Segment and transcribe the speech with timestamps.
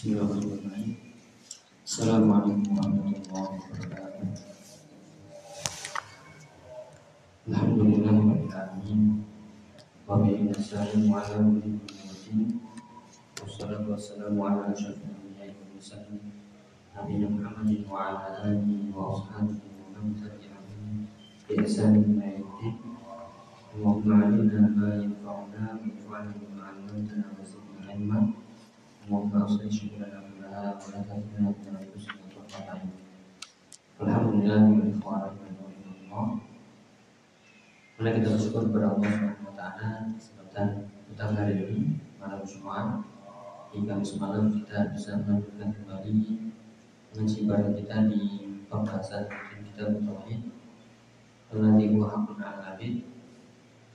[0.00, 0.96] Bismillahirrahmanirrahim.
[1.84, 4.28] Assalamualaikum warahmatullahi wabarakatuh.
[7.44, 8.16] Alhamdulillah
[8.48, 9.28] alamin.
[10.08, 12.48] Wa bihi nasta'inu ala umuri dunya
[13.44, 16.32] Wassalatu wassalamu ala asyrafil anbiya'i wal mursalin.
[16.96, 21.12] Nabiyina Muhammadin wa ala alihi wa ashabihi wa man tabi'ahum
[21.44, 22.76] bi ihsanin ila yaumil
[23.76, 28.39] Allahumma 'allimna ma yanfa'una wanfa'na bima 'allamtana wa zidna 'ilma.
[29.10, 30.22] Alhamdulillah
[38.14, 43.02] kita bersyukur kepada Allah Subhanahu wa taala kesempatan kita hari ini malam Jumat
[43.74, 46.14] hingga semalam kita bisa melanjutkan kembali
[47.10, 48.22] mengaji bareng kita di
[48.70, 49.26] pembahasan
[49.74, 50.54] kita tauhid
[51.50, 53.10] Alladhi huwa haqqun 'alal 'abid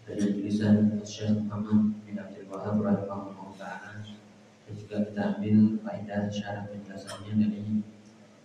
[0.04, 4.15] dari tulisan Syekh Muhammad bin Abdul Wahab rahimahullah taala
[4.66, 7.62] dan juga kita ambil faedah syarat penjelasannya dari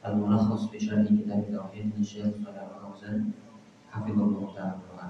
[0.05, 3.33] Al-Mulakhas fi Syarhi Kitab Tauhid Syekh Shalih Al-Fauzan
[3.89, 5.07] Hafizullah Ta'ala.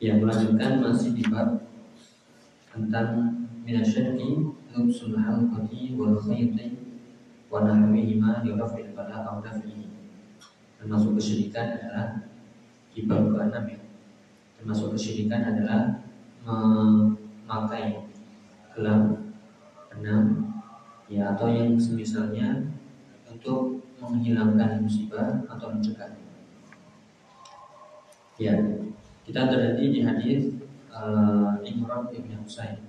[0.00, 1.64] Yang melanjutkan masih di bab
[2.72, 3.08] tentang
[3.64, 6.96] minasyarki lubsul halqati wal khayti
[7.52, 9.90] wa nahwihima li raf'il bala aw daf'ihi
[10.80, 12.24] termasuk kesyirikan adalah
[12.96, 13.80] di bab ke-6 ya.
[14.56, 16.00] Termasuk kesyirikan adalah
[16.40, 18.08] memakai
[18.72, 19.19] gelang
[20.00, 20.56] enam
[21.06, 22.72] ya atau yang semisalnya
[23.28, 26.16] untuk menghilangkan musibah atau mencegah.
[28.40, 28.56] Ya,
[29.28, 30.42] kita terjadi di hadis
[30.88, 32.80] uh, Imran bin Husain.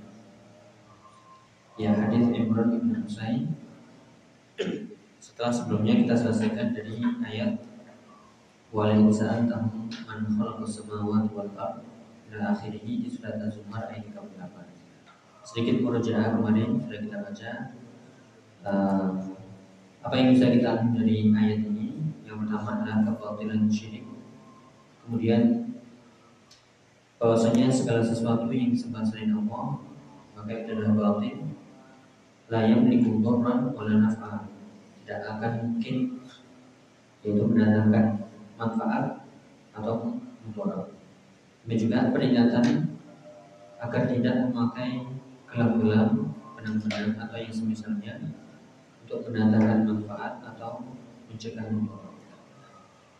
[1.76, 3.52] Ya, hadis Imran bin Husain.
[5.20, 7.60] Setelah sebelumnya kita selesaikan dari ayat
[8.72, 9.68] Walaupun tahu
[10.08, 11.84] man khalaqas samawati wal ard
[12.32, 14.71] ila akhirih di surat Az-Zumar ayat 38
[15.42, 17.52] sedikit murojaah kemarin sudah kita baca.
[18.62, 19.10] Uh,
[20.02, 22.14] apa yang bisa kita ambil dari ayat ini?
[22.26, 24.06] Yang pertama adalah kebatilan syirik.
[25.06, 25.74] Kemudian
[27.22, 29.78] bahwasanya segala sesuatu yang disembah selain Allah
[30.34, 31.38] maka itu adalah batil
[32.50, 34.50] la yamliku dhurran wala naf'a.
[35.02, 35.96] Tidak akan mungkin
[37.22, 38.26] yaitu mendatangkan
[38.58, 39.26] manfaat
[39.78, 40.90] atau mudarat.
[41.66, 42.98] Ini juga peringatan
[43.82, 45.21] agar tidak memakai
[45.52, 48.14] gelang-gelang, benang-benang atau yang semisalnya
[49.04, 50.88] untuk mendatangkan manfaat atau
[51.28, 52.16] mencegah mudarat.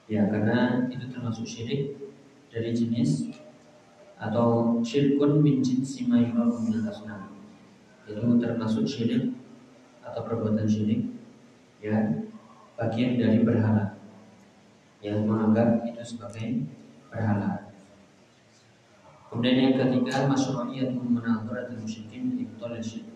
[0.08, 2.00] Ya, karena itu termasuk syirik
[2.48, 3.32] dari jenis
[4.16, 7.36] atau syirkun min jinsi ma yurafu min asnam.
[8.08, 9.36] Itu termasuk syirik
[10.04, 11.12] atau perbuatan syirik
[11.82, 11.98] ya
[12.78, 13.98] bagian dari berhala
[15.02, 16.66] yang menganggap itu sebagai
[17.10, 17.61] berhala.
[19.32, 23.16] Kemudian yang ketiga masyru'iyatu munadharatul musyrikin ibtal syirik.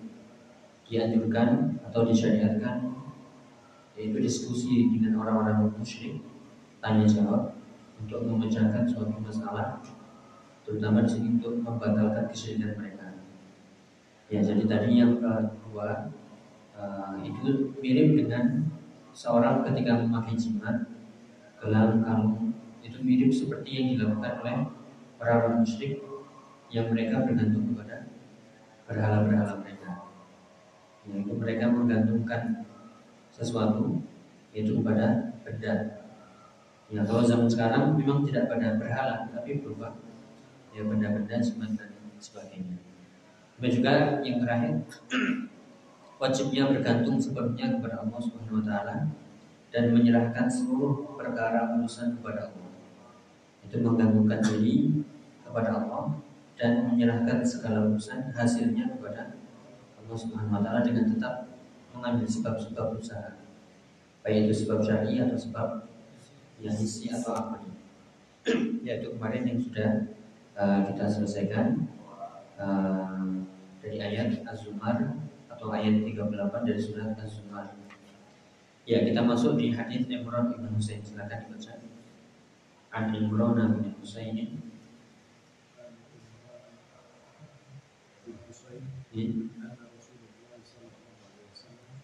[0.87, 2.95] Dianjurkan atau disyariatkan
[3.99, 6.23] yaitu diskusi dengan orang-orang musyrik
[6.79, 7.51] tanya jawab
[7.99, 9.83] untuk memecahkan suatu masalah
[10.63, 13.07] terutama di sini untuk membatalkan kesyirikan mereka.
[14.31, 16.15] Ya, jadi tadi yang kedua
[16.79, 18.71] uh, itu mirip dengan
[19.11, 20.87] seorang ketika memakai jimat
[21.59, 24.57] gelang kalung itu mirip seperti yang dilakukan oleh
[25.25, 26.05] para musyrik
[26.69, 28.05] yang mereka bergantung kepada
[28.85, 30.05] berhala-berhala mereka.
[31.09, 32.69] Yaitu mereka menggantungkan
[33.33, 34.05] sesuatu
[34.53, 36.05] yaitu kepada benda.
[36.93, 39.97] Ya kalau zaman sekarang memang tidak pada berhala tapi berupa
[40.69, 42.77] ya benda-benda dan sebagainya.
[43.57, 44.85] Dan juga yang terakhir
[46.21, 48.95] wajibnya bergantung sepenuhnya kepada Allah Subhanahu wa taala
[49.73, 52.71] dan menyerahkan seluruh perkara urusan kepada Allah.
[53.65, 55.03] Itu menggantungkan diri
[55.55, 56.19] kepada Allah
[56.59, 59.39] dan menyerahkan segala urusan hasilnya kepada
[60.03, 61.47] Allah Subhanahu wa taala dengan tetap
[61.95, 63.39] mengambil sebab-sebab usaha.
[64.19, 65.87] Baik itu sebab syar'i atau sebab
[66.59, 67.63] yang isi atau apa
[68.83, 70.11] Yaitu kemarin yang sudah
[70.59, 71.87] uh, kita selesaikan
[72.59, 73.47] uh,
[73.79, 77.79] dari ayat Az-Zumar atau ayat 38 dari surat Az-Zumar.
[78.83, 80.99] Ya, kita masuk di hadis Imran bin Husain.
[80.99, 81.79] Silakan dibaca.
[82.91, 84.74] An Imran bin Husain.
[89.15, 91.95] إيه؟ أن رسول الله صلى الله عليه وسلم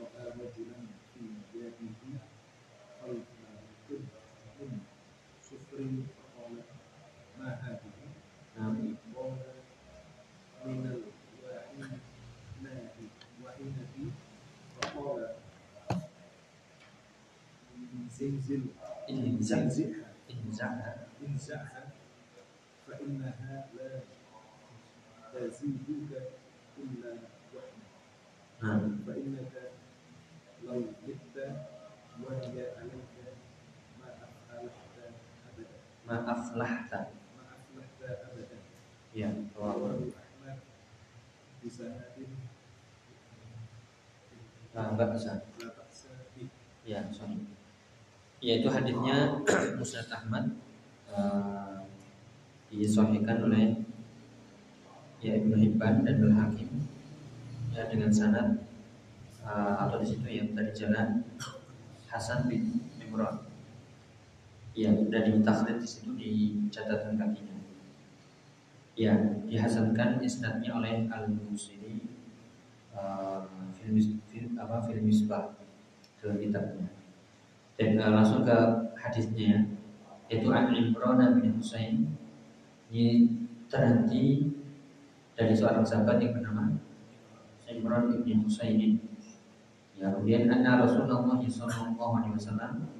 [0.00, 0.80] رأى رجلا
[1.14, 1.20] في
[1.54, 2.20] جاهه
[3.02, 3.28] خلف
[3.90, 4.70] قبة
[5.42, 5.78] سفر
[6.16, 6.54] فقال
[7.38, 7.92] ما هذه؟
[8.58, 9.36] نعم قال
[10.66, 11.00] من
[13.40, 14.12] الوعنب
[14.80, 15.34] فقال
[18.10, 21.88] زلزلها انزعها انزعها انزعها
[22.86, 24.00] فإنها لا
[25.34, 26.28] تزيدك
[26.87, 27.11] إلا
[27.53, 27.81] وحنا
[28.63, 29.53] Nah, فإنك
[30.63, 31.35] لو مت
[32.23, 33.11] وهي عليك
[33.99, 34.95] ما أفلحت
[35.51, 35.77] أبدا
[36.07, 36.99] ma aflahta.
[37.35, 37.99] ما أفلحت
[38.31, 38.57] أبدا
[39.13, 39.29] Ya,
[39.59, 40.57] رواه rawahu أحمد
[41.65, 42.01] بسند
[44.73, 45.33] la ba'sa.
[45.59, 45.99] لا بأس
[46.35, 46.47] به
[46.87, 47.39] Ya, sorry.
[48.43, 49.39] Ya, itu hadisnya
[49.79, 50.51] Musnad Ahmad
[51.07, 51.79] eh,
[52.73, 53.71] disahihkan oleh
[55.18, 56.70] ya Ibnu Hibban dan Al Hakim
[57.74, 58.62] ya dengan sanad
[59.42, 61.22] eh, atau di situ ya dari jalan
[62.08, 63.44] Hasan bin Imran.
[64.78, 66.32] Ya, dan ditakhlid di situ di
[66.70, 67.58] catatan kakinya.
[68.94, 69.14] Ya,
[69.46, 72.02] dihasankan isnadnya oleh Al Musiri
[72.94, 73.42] uh,
[73.74, 75.54] film, film apa film Misbah
[76.22, 76.88] dalam kitabnya.
[77.78, 78.58] Dan uh, langsung ke
[78.98, 79.66] hadisnya
[80.30, 82.06] yaitu An Imran bin Husain
[82.90, 83.34] ini
[83.66, 84.46] terhenti
[85.38, 86.74] dari seorang sahabat yang bernama
[87.70, 88.98] Imran bin Husain.
[89.94, 92.90] Ya, kemudian anna Rasulullah sallallahu alaihi wasallam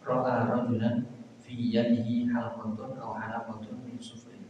[0.00, 1.04] ra'a rajulan
[1.44, 4.40] fi yadihi halqatun aw halaqatun min sufrin.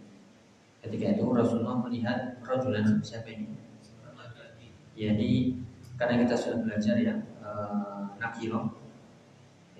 [0.79, 3.59] Ketika itu Rasulullah melihat rajulan siapa ini?
[4.94, 5.59] Jadi
[5.99, 8.77] karena kita sudah belajar ya eh, nakiro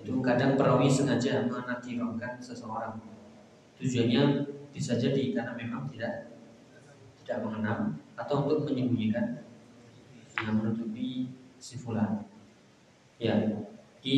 [0.03, 2.99] itu kadang perawi sengaja menakirokan seseorang
[3.79, 6.32] tujuannya bisa jadi karena memang tidak
[7.23, 9.47] tidak mengenal atau untuk menyembunyikan
[10.43, 12.27] yang menutupi si fulan.
[13.17, 13.63] Ya,
[14.03, 14.17] di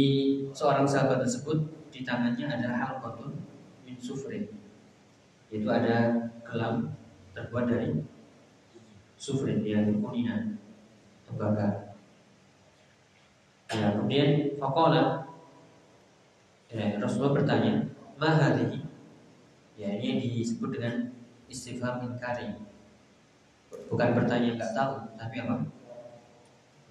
[0.50, 1.62] seorang sahabat tersebut
[1.94, 3.38] di tangannya ada hal kotun
[3.86, 4.50] min sufrin,
[5.54, 6.98] yaitu ada gelam
[7.38, 8.02] terbuat dari
[9.16, 10.57] sufrin, yaitu kuningan
[11.30, 11.94] tembaga.
[13.69, 15.30] Ya, kemudian fakola
[16.74, 17.86] ya, Rasulullah bertanya,
[18.18, 18.81] mahadihi.
[19.75, 21.12] Ya, ini disebut dengan
[21.52, 22.56] istifham inkari.
[23.91, 25.56] Bukan bertanya nggak tahu, tapi apa?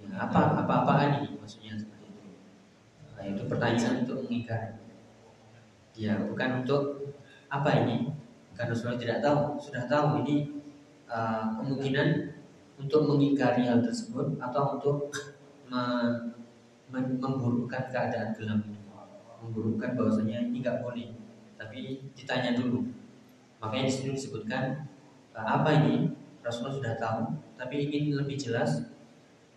[0.02, 2.28] Ya, apa apa apaan ini maksudnya seperti itu.
[3.14, 4.70] Nah, itu pertanyaan untuk mengingkari.
[5.94, 6.82] Ya, bukan untuk
[7.46, 8.10] apa ini?
[8.54, 10.62] Karena Rasulullah tidak tahu, sudah tahu ini
[11.10, 12.08] uh, kemungkinan
[12.78, 15.10] untuk mengingkari hal tersebut atau untuk
[15.70, 16.34] me-
[16.90, 18.80] mem- memburukkan keadaan gelam itu
[19.44, 21.12] memburukkan bahwasanya ini nggak boleh
[21.60, 22.82] tapi ditanya dulu
[23.60, 24.88] makanya di sini disebutkan
[25.36, 26.10] uh, apa ini
[26.44, 27.20] Rasulullah sudah tahu
[27.56, 28.84] tapi ingin lebih jelas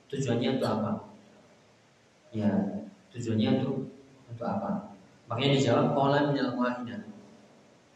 [0.08, 0.92] tujuannya untuk apa.
[2.32, 2.50] Ya
[3.12, 3.92] tujuannya untuk
[4.32, 4.96] untuk apa.
[5.28, 6.56] Makanya dijawab kolam minal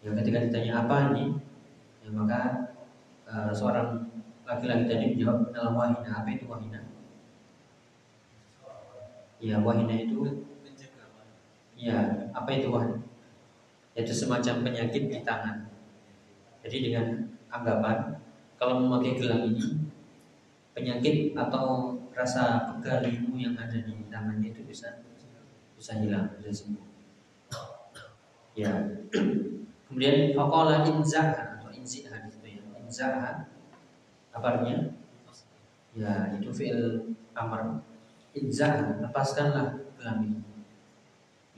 [0.03, 1.39] ya ketika ditanya apa ini?
[2.03, 2.41] Ya maka
[3.31, 4.11] uh, seorang
[4.43, 6.83] laki-laki tadi menjawab dalam wahina apa itu wahina
[9.41, 10.45] ya wahina itu
[11.79, 12.99] ya apa itu wahina
[13.95, 15.67] itu semacam penyakit di tangan.
[16.63, 18.20] Jadi dengan anggapan
[18.61, 19.89] kalau memakai gelang ini
[20.77, 25.01] penyakit atau rasa pegal limu yang ada di tangannya itu bisa
[25.73, 26.85] bisa hilang bisa sembuh
[28.53, 28.69] ya
[29.89, 33.49] kemudian fakola inzaha atau inziha itu ya inzaha
[34.31, 34.79] apa artinya?
[35.91, 37.83] Ya, itu fi'il amar.
[38.31, 40.39] Inzah, lepaskanlah gelang ini.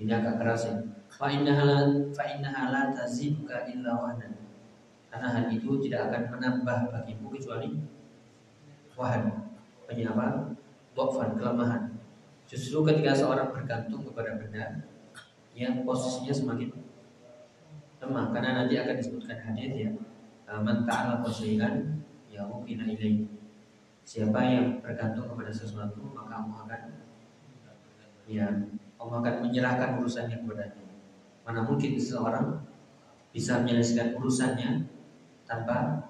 [0.02, 0.76] Ini agak keras ya.
[1.14, 1.80] Fa innaha la
[2.10, 4.43] fa innaha la taziduka illa wahdan.
[5.14, 7.70] Karena hal itu tidak akan menambah bagimu kecuali
[8.98, 9.30] wahan.
[9.86, 10.58] Penyapa?
[10.98, 11.94] Dhofan, kelemahan.
[12.50, 14.82] Justru ketika seorang bergantung kepada benda
[15.54, 16.74] yang posisinya semakin
[18.04, 19.90] lemah karena nanti akan disebutkan hadis ya
[20.60, 23.24] man ta'ala syai'an ya mungkin ilaih
[24.04, 26.82] siapa yang bergantung kepada sesuatu maka Allah akan
[28.28, 28.50] ya
[29.00, 30.84] Allah akan menyerahkan urusannya kepadanya
[31.48, 32.60] mana mungkin seseorang
[33.32, 34.84] bisa menyelesaikan urusannya
[35.54, 36.10] tanpa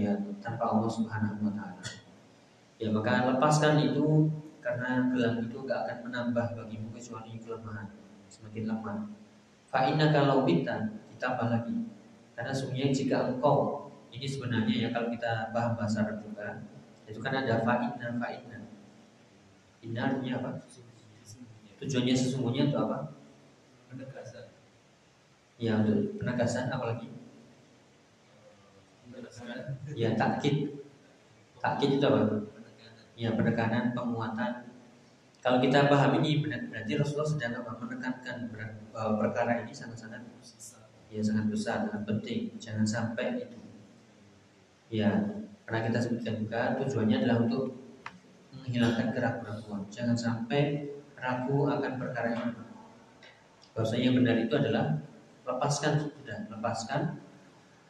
[0.00, 1.84] ya, tanpa Allah Subhanahu wa taala.
[2.80, 4.32] Ya maka lepaskan itu
[4.64, 7.92] karena gelang itu gak akan menambah bagimu kecuali kelemahan
[8.32, 8.98] semakin lemah.
[9.68, 11.76] Fa inna kalau bita ditambah lagi.
[12.32, 16.64] Karena sungguhnya jika engkau ini sebenarnya ya kalau kita paham bahasa Arab juga
[17.04, 18.58] itu kan ada fa'inna fa'inna
[19.84, 20.50] inna artinya apa?
[21.80, 22.98] Tujuannya sesungguhnya untuk apa?
[23.92, 24.46] Penegasan.
[25.60, 27.19] Ya untuk penegasan apalagi
[29.94, 30.80] ya takkid.
[31.60, 32.20] Takkid itu apa?
[33.14, 34.70] Ya penekanan penguatan.
[35.40, 37.76] Kalau kita paham ini benar- berarti Rasulullah sedang apa?
[37.80, 38.36] Menekankan
[38.92, 40.20] bahwa perkara ini sangat-sangat
[41.10, 42.54] ya sangat besar sangat penting.
[42.56, 43.58] Jangan sampai itu.
[44.90, 45.10] Ya
[45.64, 47.78] karena kita sebutkan juga tujuannya adalah untuk
[48.50, 52.52] menghilangkan keraguan jangan sampai ragu akan perkara ini.
[53.76, 54.98] Bahwasanya yang benar itu adalah
[55.46, 57.02] lepaskan sudah lepaskan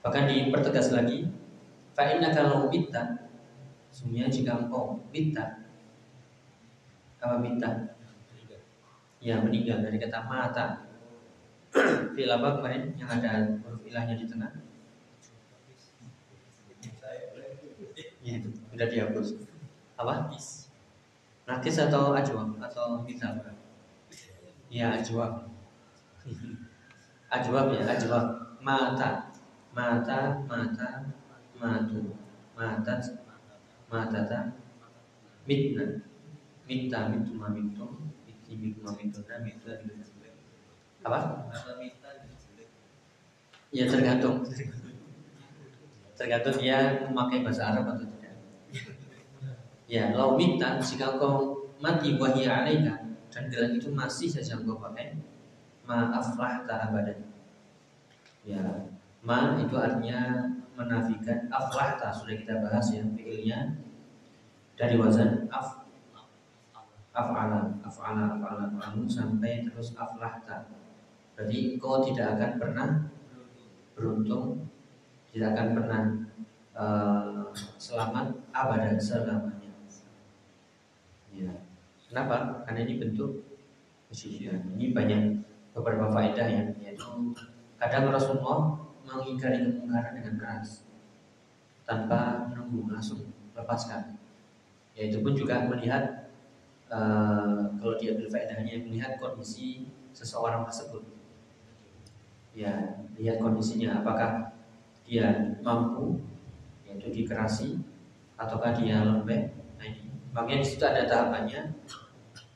[0.00, 1.28] bahkan dipertegas lagi
[1.92, 3.28] fa inna kalau bitta
[3.92, 5.60] sesungguhnya jika engkau bitta
[7.20, 7.68] Apa minta?
[9.20, 10.88] Ya meninggal dari kata mata.
[12.16, 14.48] Fil apa kemarin yang ada huruf ilahnya di tengah?
[18.24, 19.28] Ya itu sudah dihapus.
[20.00, 20.32] Apa?
[21.44, 23.36] Nakis atau ajwab atau misal?
[24.72, 25.44] Ya ajwab.
[27.30, 28.26] Ajwab ya ajwab.
[28.60, 29.29] Mata,
[29.70, 30.90] mata, mata,
[31.58, 32.16] matu,
[32.56, 32.94] mata,
[33.90, 34.38] mata,
[35.46, 35.84] mitna,
[36.66, 37.86] minta, mitu, mamitu,
[38.26, 39.66] miti, mitu, mamituna, mitu,
[41.00, 41.48] apa?
[43.70, 44.44] Ya tergantung.
[46.18, 48.36] Tergantung dia memakai bahasa Arab atau tidak.
[49.88, 53.00] Ya, kalau minta jika kau mati wahia alaika.
[53.30, 55.16] Dan gelang itu masih saja kau pakai,
[55.86, 57.18] maaflah tak abadan.
[58.42, 63.76] Ya, ma itu artinya menafikan aflahta sudah kita bahas ya fiilnya.
[64.80, 65.84] Dari wazan af
[67.12, 70.72] af'ala af'ala af'ala af'alu sampai terus aflahta.
[71.36, 72.88] Berarti kau tidak akan pernah
[73.92, 74.64] beruntung
[75.30, 76.02] tidak akan pernah
[76.74, 77.44] uh,
[77.78, 79.70] selamat abadan selamanya.
[81.30, 81.52] Ya
[82.08, 82.66] kenapa?
[82.66, 83.46] Karena ini bentuk
[84.10, 85.38] kesyirikan ini banyak
[85.70, 87.30] beberapa faedah ya yaitu
[87.78, 88.74] kadang Rasulullah
[89.10, 90.86] mengingkari kemungkaran dengan keras
[91.84, 94.14] tanpa menunggu langsung lepaskan.
[94.94, 96.30] Yaitu pun juga melihat
[96.90, 101.02] uh, kalau dia faedahnya melihat kondisi seseorang tersebut.
[102.54, 104.54] Ya, lihat kondisinya apakah
[105.06, 106.18] dia mampu
[106.86, 107.78] yaitu dikerasi
[108.34, 109.54] ataukah dia lembek.
[109.78, 111.74] Nah ini, makanya di situ ada tahapannya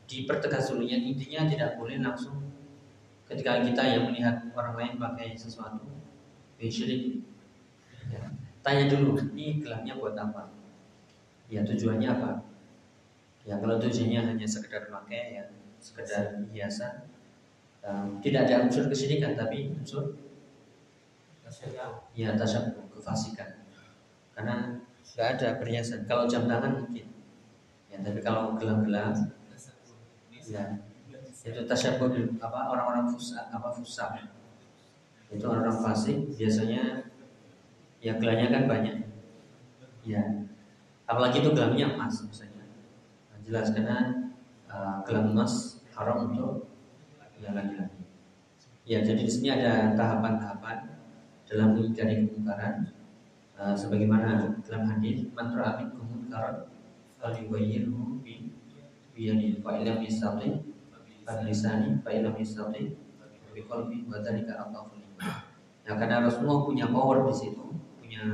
[0.04, 2.38] dipertegas dulu intinya tidak boleh langsung
[3.26, 5.82] ketika kita yang melihat orang lain pakai sesuatu
[6.70, 7.02] syirik.
[8.08, 8.22] Ya.
[8.64, 10.52] Tanya dulu, ini gelangnya buat apa?
[11.48, 12.44] Ya tujuannya apa?
[13.44, 15.44] Ya kalau tujuannya hanya sekedar pakai ya
[15.76, 17.04] sekedar hiasan,
[17.84, 20.16] um, tidak ada unsur kesyirikan tapi unsur
[22.16, 23.60] ya tasyabuh kefasikan.
[24.32, 26.08] Karena nggak ada perhiasan.
[26.08, 27.04] Kalau jam tangan mungkin,
[27.92, 29.12] ya tapi kalau gelang-gelang,
[30.48, 30.80] ya
[31.44, 32.08] itu tasyabuh
[32.40, 34.16] apa orang-orang fusa apa fusa
[35.34, 37.10] itu orang fasik biasanya
[37.98, 38.96] ya gelangnya kan banyak.
[40.06, 40.22] Ya
[41.04, 42.64] apalagi itu gelangnya emas misalnya
[43.28, 43.98] nah, jelas karena
[44.70, 46.70] uh, gelang emas haram untuk
[47.42, 48.00] ya laki-laki.
[48.84, 50.94] Ya jadi di sini ada tahapan-tahapan
[51.48, 52.94] dalam mengingkari kemungkaran
[53.58, 56.68] uh, sebagaimana dalam hadis mantra amin kemungkaran
[57.20, 58.52] faliwayyirhu bi
[59.16, 60.60] biyadi fa ilam yastati
[61.24, 62.96] fa lisani fa ilam yastati
[63.54, 64.66] bi qalbi wa dzalika
[65.84, 67.64] Nah, karena Rasulullah punya power di situ,
[68.00, 68.24] punya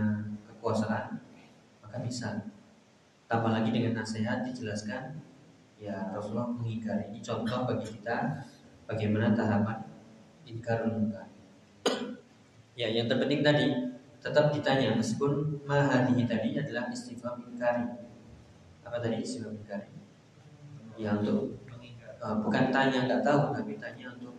[0.46, 1.18] kekuasaan,
[1.82, 2.46] maka bisa.
[3.26, 5.18] Tambah lagi dengan nasihat dijelaskan,
[5.78, 7.10] ya Rasulullah mengingkari.
[7.10, 8.46] Ini contoh bagi kita
[8.86, 9.86] bagaimana tahapan
[10.46, 11.30] ingkar munkar.
[12.74, 13.66] Ya, yang terpenting tadi
[14.20, 17.86] tetap ditanya meskipun mahadihi tadi adalah istighfar ingkari.
[18.82, 19.90] Apa tadi istighfar ingkari?
[21.00, 21.56] Ya untuk
[22.20, 24.36] uh, bukan tanya nggak tahu tapi tanya untuk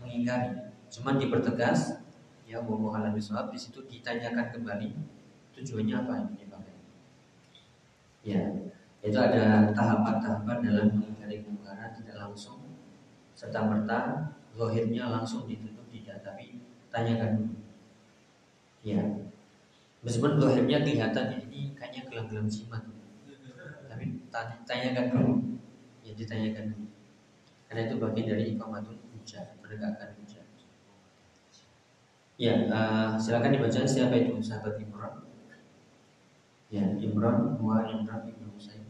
[0.00, 0.72] mengingkari.
[0.88, 2.05] Cuman dipertegas
[2.46, 4.94] ya mau halal bisawab di situ ditanyakan kembali
[5.58, 6.74] tujuannya apa yang dipakai
[8.22, 8.42] ya
[9.02, 12.62] itu ada tahapan-tahapan dalam mengingkari kemungkaran tidak langsung
[13.36, 13.98] serta merta
[14.56, 17.56] lohirnya langsung ditutup tidak tapi tanyakan dulu.
[18.80, 19.02] Ya
[20.00, 22.82] meskipun lohirnya kelihatan ini kayaknya gelang-gelang jimat.
[23.86, 24.04] Tapi
[24.64, 25.34] tanyakan dulu.
[26.00, 26.88] Ya ditanyakan dulu.
[27.68, 30.35] Karena itu bagian dari ikamatul hujah menegakkan hujah
[32.44, 35.14] Ya, uh, silakan dibaca siapa itu sahabat Imran.
[36.74, 38.84] Ya, Imran wa Imran bin Husain.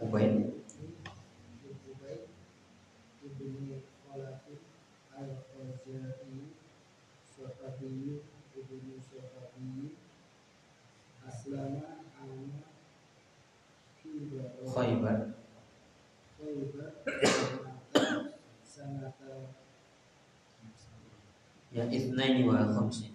[0.00, 0.34] Ubaid
[14.72, 15.35] Khaybar
[21.76, 23.12] Ya ithnaini wa khamsin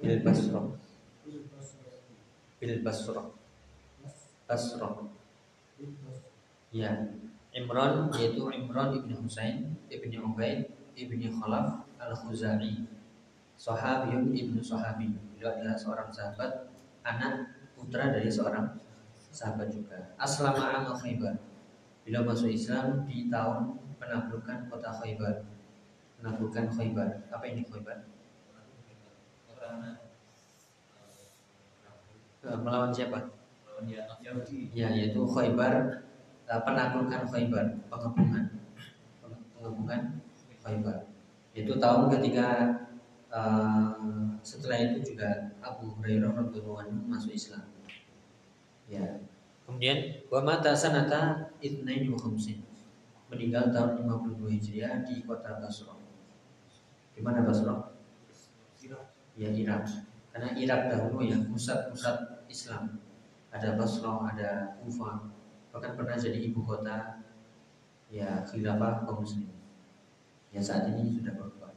[0.00, 0.60] Bil Basra
[2.56, 3.22] Bil Basra
[4.48, 4.88] Basra
[6.72, 6.92] Ya.
[7.52, 12.88] Imran yaitu Imran ibn Husain ibn Ubaid ibn Khalaf al-Khuzai
[13.60, 15.12] Sahabiyun ibn Sahabi.
[15.36, 16.72] Beliau adalah seorang sahabat
[17.04, 18.72] Anak putra dari seorang
[19.28, 20.16] sahabat juga.
[20.16, 21.49] Aslama amal Khaybar
[22.10, 23.70] Beliau masuk Islam di tahun
[24.02, 25.46] penaklukan kota Khaybar.
[26.18, 27.30] Penaklukan Khaybar.
[27.30, 28.02] Apa ini Khaybar?
[32.42, 33.30] Eh, Melawan siapa?
[33.86, 34.02] ya
[34.74, 36.02] Ya, yaitu Khaybar
[36.50, 38.58] eh, penaklukan Khaybar, pengepungan.
[39.54, 40.02] Pengepungan
[40.66, 41.06] Khaybar.
[41.54, 42.74] Itu tahun ketika
[43.30, 43.90] eh,
[44.42, 47.70] setelah itu juga Abu Hurairah radhiyallahu anhu masuk Islam.
[48.90, 49.22] Ya.
[49.70, 52.66] Kemudian wa mata sanata itnain wa khamsin.
[53.30, 55.94] Meninggal tahun 52 Hijriah di kota Basra.
[57.14, 57.94] Di mana Basra?
[58.82, 59.86] Irak Ya Irak.
[60.34, 62.98] Karena Irak dahulu ya pusat-pusat Islam.
[63.54, 64.50] Ada Basra, ada
[64.82, 65.30] Kufah,
[65.70, 67.22] bahkan pernah jadi ibu kota
[68.10, 69.54] ya khilafah kaum muslimin.
[70.50, 71.70] Ya saat ini sudah berubah.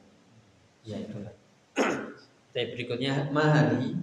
[0.81, 1.33] Ya itulah.
[2.53, 4.01] Tapi berikutnya mahali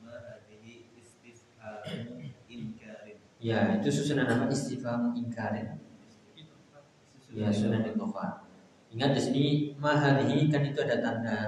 [0.00, 1.84] ma hadhihi istifham
[2.48, 5.78] inkarin ya itu susunan nama istifham ingkarin
[7.32, 8.48] ya sunan ikhfa.
[8.88, 9.44] Ingat di sini
[9.76, 11.38] mahalihi kan itu ada tanda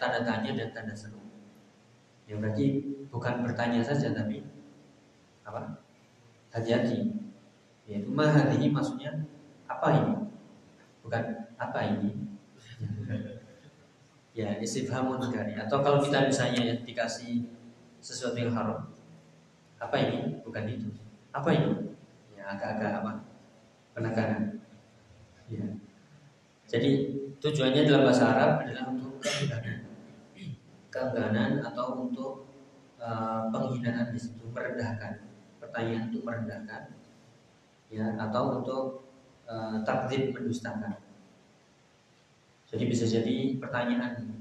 [0.00, 1.20] tanda tanya dan tanda seru.
[2.24, 2.80] Ya berarti
[3.12, 4.42] bukan bertanya saja tapi
[5.44, 5.84] apa?
[6.50, 7.14] Hati-hati.
[7.84, 9.12] Yaitu mahalihi maksudnya
[9.68, 10.14] apa ini?
[11.04, 11.22] Bukan
[11.60, 12.10] apa ini?
[14.38, 17.44] ya istifhamun kari atau kalau kita misalnya ya, dikasih
[18.00, 18.88] sesuatu yang haram
[19.76, 20.40] apa ini?
[20.40, 20.88] Bukan itu.
[21.30, 21.94] Apa ini?
[22.34, 23.12] Ya agak-agak apa?
[23.94, 24.42] Penekanan.
[25.50, 25.66] Ya.
[26.70, 26.90] Jadi
[27.42, 29.78] tujuannya dalam bahasa Arab adalah untuk keengganan,
[30.90, 32.46] keengganan atau untuk
[33.02, 35.26] uh, penghinaan di situ, merendahkan,
[35.58, 36.94] pertanyaan untuk merendahkan,
[37.90, 38.84] ya atau untuk
[39.50, 41.02] uh, takdir mendustakan.
[42.70, 44.38] Jadi bisa jadi pertanyaan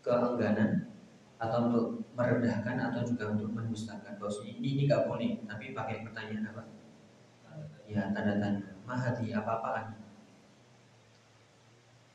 [0.00, 0.91] keengganan
[1.42, 4.14] atau untuk merendahkan atau juga untuk mendustakan.
[4.22, 6.62] Bos ini ini nggak boleh, tapi pakai pertanyaan apa?
[7.90, 8.78] Ya tanda tanya.
[8.86, 9.98] Mahati apa-apaan?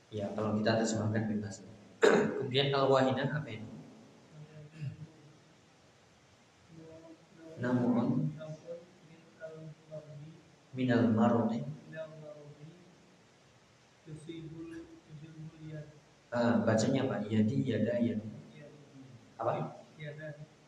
[0.08, 1.68] Ya kalau kita terjemahkan bebas.
[2.00, 3.68] Kemudian al-wahinah apa itu?
[7.60, 8.32] Namun
[10.72, 11.66] minal marodi
[16.32, 17.26] ah, bacanya apa?
[17.28, 18.37] Yadi yada yadi
[19.38, 19.82] apa?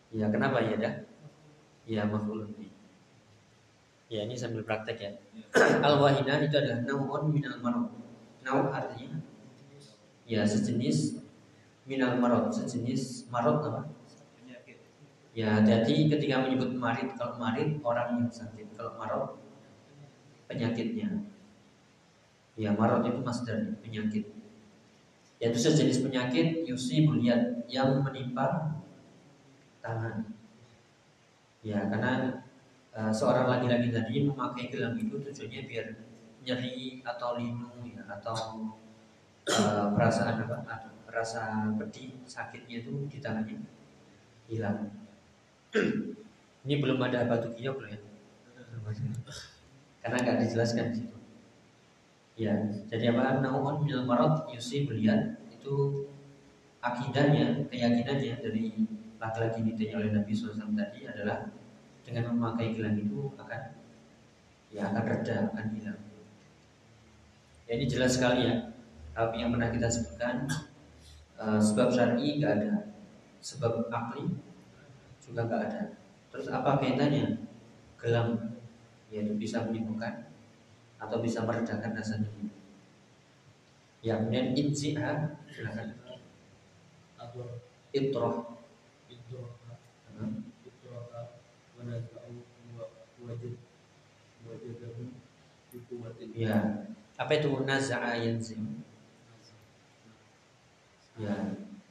[0.10, 0.62] Ya kenapa?
[0.62, 1.06] Yada?
[1.90, 2.70] Ya maf'ulun bi.
[4.10, 5.12] Ya ini sambil praktek ya.
[5.86, 7.94] al-wahinah itu adalah namun minal marod.
[8.42, 9.22] Nau artinya?
[10.26, 11.22] Ya sejenis
[11.86, 12.50] minal marot.
[12.50, 13.90] Sejenis marot apa?
[15.38, 18.74] Ya hati-hati ketika menyebut marid kalau marid orang yang sakit.
[18.74, 19.38] Kalau marot
[20.50, 21.22] penyakitnya.
[22.58, 24.39] Ya marot itu masdar penyakit
[25.40, 28.76] yaitu sejenis penyakit yusi buliat yang menimpa
[29.80, 30.28] tangan.
[31.64, 32.44] Ya karena
[32.92, 35.88] uh, seorang laki-laki tadi memakai gelang itu tujuannya biar
[36.44, 38.68] nyeri atau linu ya atau
[39.48, 43.64] uh, perasaan apa atau rasa pedih sakitnya itu di tangannya
[44.52, 44.92] hilang.
[46.68, 48.00] Ini belum ada batu giok loh ya.
[50.04, 51.19] Karena nggak dijelaskan di situ
[52.40, 52.56] ya
[52.88, 53.44] jadi apa?
[53.44, 56.08] Naun minal marad yusi belian itu
[56.80, 58.88] akidahnya keyakinannya dari
[59.20, 61.52] laki-laki ditanya oleh Nabi SAW tadi adalah
[62.08, 63.62] dengan memakai gelang itu akan
[64.72, 66.00] ya akan reda akan hilang.
[67.68, 68.72] Ya ini jelas sekali ya.
[69.12, 70.48] Tapi yang pernah kita sebutkan
[71.36, 72.88] eh, sebab syar'i nggak ada.
[73.44, 74.32] Sebab akli
[75.20, 75.82] juga nggak ada.
[76.32, 77.44] Terus apa kaitannya?
[78.00, 78.56] Gelang
[79.12, 80.29] yaitu bisa menyembuhkan
[81.00, 82.52] atau bisa meredakan rasa nyeri
[84.00, 85.96] ya kemudian inziha silakan.
[87.90, 88.60] Itroh
[96.36, 96.56] ya.
[97.20, 97.50] Apa itu?
[97.68, 98.80] Naza'a yanzim
[101.20, 101.36] ya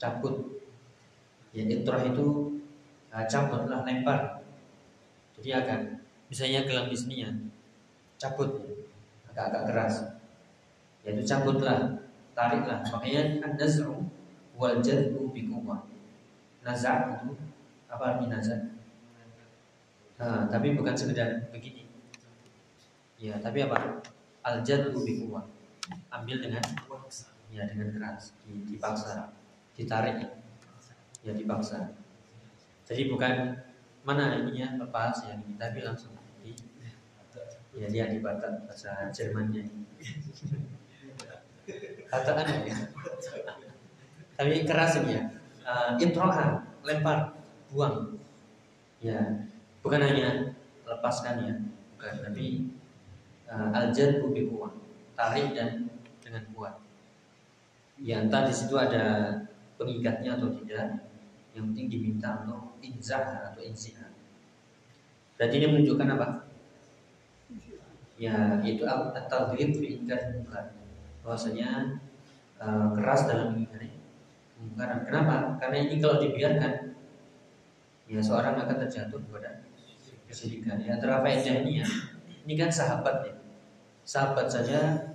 [0.01, 0.65] cabut.
[1.53, 2.27] Ya itroh itu
[3.13, 4.41] uh, cabut lah lempar.
[5.37, 5.81] Jadi akan
[6.33, 7.29] misalnya gelang bisninya
[8.19, 8.78] cabut
[9.39, 9.95] agak-agak keras.
[11.07, 12.03] Yaitu cabutlah
[12.35, 12.83] tariklah.
[12.91, 14.03] Makanya kan naz'u
[14.59, 15.87] wal jadbu bi quwwah
[16.67, 17.39] naz'a itu
[17.87, 18.59] apa arti naz'a
[20.19, 21.87] nah, tapi bukan sekedar begini.
[23.23, 24.03] Ya tapi apa?
[24.43, 25.23] Al jadbu bi
[26.11, 26.63] ambil dengan
[27.55, 28.35] ya dengan keras.
[28.43, 29.31] Di- dipaksa.
[29.79, 30.27] Ditarik.
[31.23, 31.95] Ya dipaksa.
[32.83, 33.63] Jadi bukan
[34.03, 35.23] mana ininya lepas.
[35.23, 36.19] Ya tapi langsung
[37.77, 39.69] ya dia dibatat bahasa Jermannya
[42.09, 42.77] katakan ya
[44.39, 45.23] tapi keras ini ya
[45.67, 47.37] uh, introha lempar
[47.69, 48.17] buang
[49.05, 49.45] ya
[49.85, 50.57] bukan hanya
[50.89, 51.55] lepaskan ya
[51.97, 52.47] bukan tapi
[53.51, 54.73] uh, al jadbu bi quwwah
[55.19, 55.91] tarik dan
[56.23, 56.79] dengan kuat.
[57.99, 59.35] Ya entah di situ ada
[59.75, 61.11] pengikatnya atau tidak.
[61.57, 64.15] Yang penting diminta untuk inzah atau inzihar.
[65.35, 66.27] Berarti ini menunjukkan apa?
[68.19, 70.75] Ya itu atau fi ingkar munkar.
[71.23, 72.03] Bahwasanya
[72.59, 73.95] uh, keras dalam mengingkari
[74.59, 75.07] kemungkaran.
[75.07, 75.55] Kenapa?
[75.63, 76.99] Karena ini kalau dibiarkan
[78.11, 79.63] ya seorang akan terjatuh kepada
[80.27, 80.83] kesyirikan.
[80.83, 81.87] Ya antara faedah ini ya,
[82.43, 83.35] ini kan sahabat ya.
[84.03, 85.15] Sahabat saja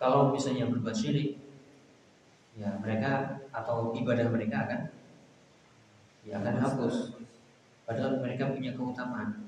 [0.00, 1.36] kalau misalnya berbuat syirik,
[2.56, 4.80] ya mereka atau ibadah mereka akan
[6.26, 7.14] ya akan hapus.
[7.86, 9.46] Padahal mereka punya keutamaan.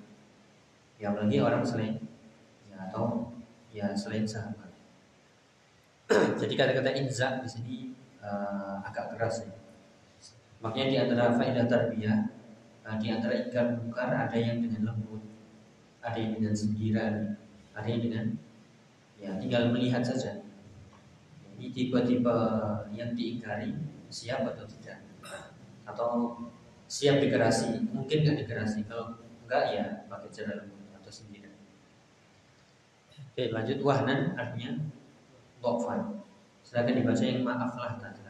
[1.00, 1.98] Ya apalagi orang selain
[2.72, 3.28] ya atau
[3.68, 4.72] ya selain sahabat.
[6.40, 7.76] Jadi kata-kata inza di sini
[8.24, 9.52] uh, agak keras ya.
[10.64, 12.18] Makanya di antara faedah tarbiyah
[12.88, 15.22] uh, di antara ikan mungkar ada yang dengan lembut,
[16.00, 17.36] ada yang dengan sindiran,
[17.76, 18.26] ada yang dengan
[19.20, 20.42] ya tinggal melihat saja.
[21.58, 22.38] Ini tipe-tipe
[22.90, 23.70] yang diingkari
[24.10, 24.98] siap atau tidak,
[25.86, 26.10] atau
[26.90, 28.84] siap dikerasi, mungkin nggak dikerasi.
[28.90, 30.81] Kalau enggak ya pakai cara lembut.
[33.32, 33.80] Oke lanjut.
[33.80, 34.76] Wahnan artinya
[35.64, 36.20] dhafan.
[36.60, 38.20] Silakan dibaca yang maaflah tadi.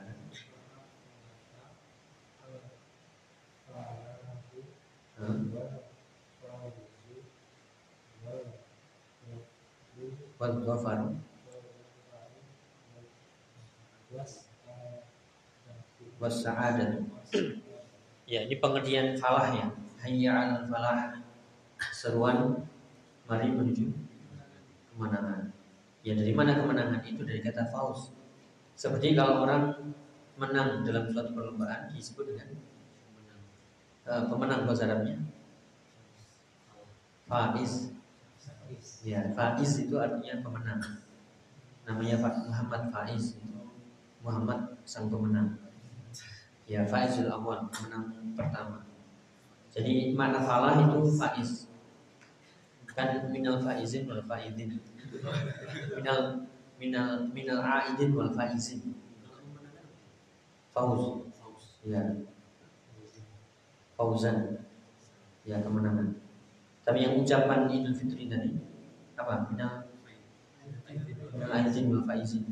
[18.31, 19.67] ya ini pengertian falah ya.
[19.99, 21.19] Hayya 'alal falah.
[21.91, 22.63] Seruan
[23.27, 24.12] mari menuju
[25.03, 25.51] kemenangan
[26.07, 28.15] ya dari mana kemenangan itu dari kata faus
[28.79, 29.95] seperti kalau orang
[30.39, 32.49] menang dalam suatu perlombaan disebut dengan
[34.07, 35.19] uh, pemenang bahasa Arabnya
[37.27, 37.91] faiz
[39.03, 40.81] Ya, Faiz itu artinya pemenang.
[41.85, 43.37] Namanya Muhammad Faiz
[44.23, 45.59] Muhammad sang pemenang.
[46.71, 48.87] Ya, Faizul Awal, pemenang pertama.
[49.75, 51.72] Jadi makna falah itu Faiz.
[52.93, 54.77] Kan minal faizin wal faizin.
[55.97, 56.45] Minal
[56.77, 58.93] minal minal aidin wal faizin.
[60.73, 61.29] Fauz.
[61.85, 62.03] Ya.
[63.97, 64.67] Fauzan.
[65.43, 66.15] Ya, kemenangan.
[66.83, 68.55] Tapi yang ucapan Idul Fitri tadi
[69.19, 69.47] apa?
[69.51, 69.89] Minal
[71.33, 72.45] minal wal faizin.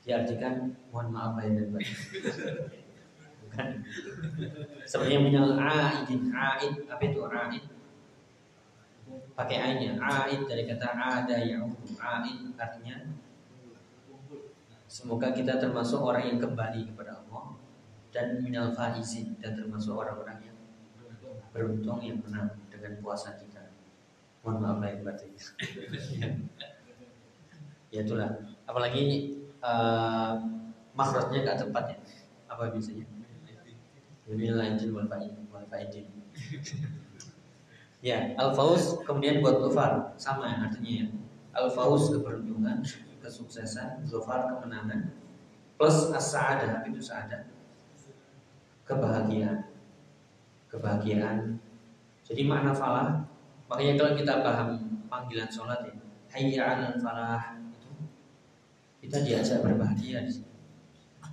[0.00, 1.98] Diartikan mohon maaf lahir dan batin.
[3.44, 3.68] Bukan.
[4.88, 7.64] Sebenarnya minal aidin, aid apa itu aid?
[9.34, 11.64] Pakai ainnya, aid dari kata ada yang
[11.96, 13.00] aid artinya
[14.90, 17.54] Semoga kita termasuk orang yang kembali kepada Allah
[18.10, 20.58] dan minal faizin dan termasuk orang-orang yang
[21.54, 23.70] beruntung yang menang dengan puasa kita.
[24.42, 25.30] Mohon maaf lahir batin.
[27.94, 28.34] ya itulah.
[28.66, 30.42] Apalagi uh,
[30.98, 31.98] makhrajnya gak tepat ya.
[32.50, 33.06] Apa biasanya?
[34.26, 36.10] Minal aidin wal faidin.
[38.00, 41.06] Ya, al-fauz kemudian buat gofar sama ya artinya ya.
[41.52, 42.80] Al-fauz keberuntungan,
[43.20, 45.12] kesuksesan, gofar kemenangan,
[45.76, 47.44] plus as-sa'adah itu sa'adah
[48.88, 49.68] kebahagiaan.
[50.72, 51.60] Kebahagiaan.
[52.24, 53.20] Jadi makna falah,
[53.68, 54.68] makanya kalau kita paham
[55.12, 55.94] panggilan sholat ya,
[56.30, 57.90] hayya 'alal falah itu
[59.02, 60.52] kita diajak berbahagia di sini.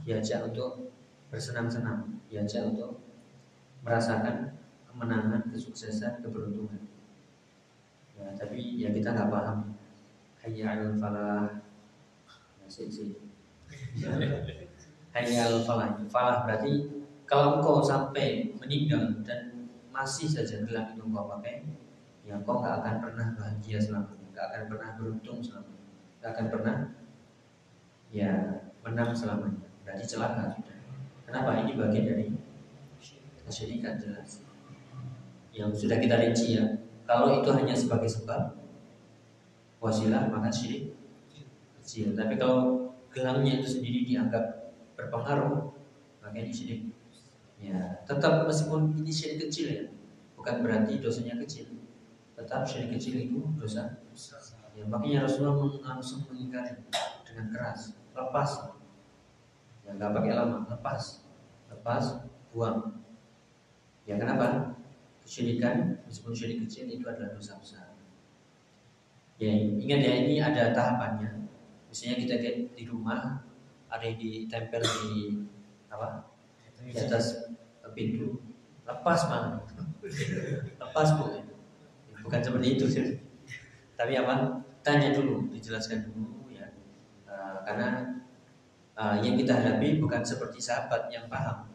[0.04, 0.92] Diajak untuk
[1.30, 2.98] bersenang-senang, diajak untuk
[3.86, 4.57] merasakan
[4.98, 6.90] kemenangan, kesuksesan, keberuntungan.
[8.18, 9.78] Ya, tapi ya kita nggak paham.
[10.42, 11.62] Hayya 'alal falah.
[12.58, 13.14] Ya, sih.
[15.14, 16.02] Hayya 'alal falah.
[16.10, 16.90] Falah berarti
[17.30, 21.62] kalau engkau sampai meninggal dan masih saja gelang itu engkau pakai,
[22.26, 25.86] ya engkau nggak akan pernah bahagia selamanya, nggak akan pernah beruntung selamanya,
[26.18, 26.76] nggak akan pernah
[28.10, 28.34] ya
[28.82, 29.70] menang selamanya.
[29.86, 30.78] Berarti celaka sudah.
[31.30, 31.62] Kenapa?
[31.62, 32.26] Ini bagian dari
[33.46, 34.47] kesyirikan jelas.
[35.58, 36.66] Yang sudah kita rinci ya.
[37.10, 38.54] Kalau itu hanya sebagai sebab
[39.82, 40.94] wasilah maka syirik
[41.82, 42.14] kecil.
[42.14, 45.74] Tapi kalau gelangnya itu sendiri dianggap berpengaruh
[46.22, 46.82] maka ini syirik
[47.58, 49.84] Ya, tetap meskipun ini syirik kecil ya,
[50.38, 51.74] bukan berarti dosanya kecil.
[52.38, 53.98] Tetap syirik kecil itu dosa.
[54.78, 56.86] Ya, makanya Rasulullah langsung mengingkari
[57.26, 58.78] dengan keras, lepas.
[59.82, 61.26] Ya, nggak pakai lama, lepas,
[61.74, 63.02] lepas, buang.
[64.06, 64.77] Ya kenapa?
[65.28, 68.00] Kesyirikan meskipun syirik kecil itu adalah dosa besar.
[69.36, 71.52] Ya ingat ya ini ada tahapannya.
[71.92, 72.36] Misalnya kita
[72.72, 73.44] di rumah
[73.92, 75.36] ada yang ditempel di
[75.92, 76.32] apa
[76.80, 77.44] di atas
[77.92, 78.40] pintu
[78.88, 79.60] lepas mah
[80.88, 81.44] lepas bu.
[82.24, 83.06] Bukan seperti itu sih.
[84.00, 86.72] Tapi apa tanya dulu dijelaskan dulu ya.
[87.68, 88.16] Karena
[88.96, 91.68] uh, yang kita hadapi bukan seperti sahabat yang paham,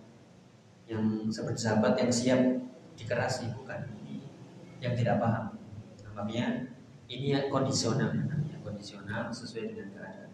[0.89, 2.41] yang seperti sahabat yang siap
[3.03, 3.83] dikerasi, bukan
[4.79, 5.59] yang tidak paham.
[6.07, 6.71] Nah, makanya
[7.11, 10.31] ini yang kondisional, ya, kondisional sesuai dengan keadaan.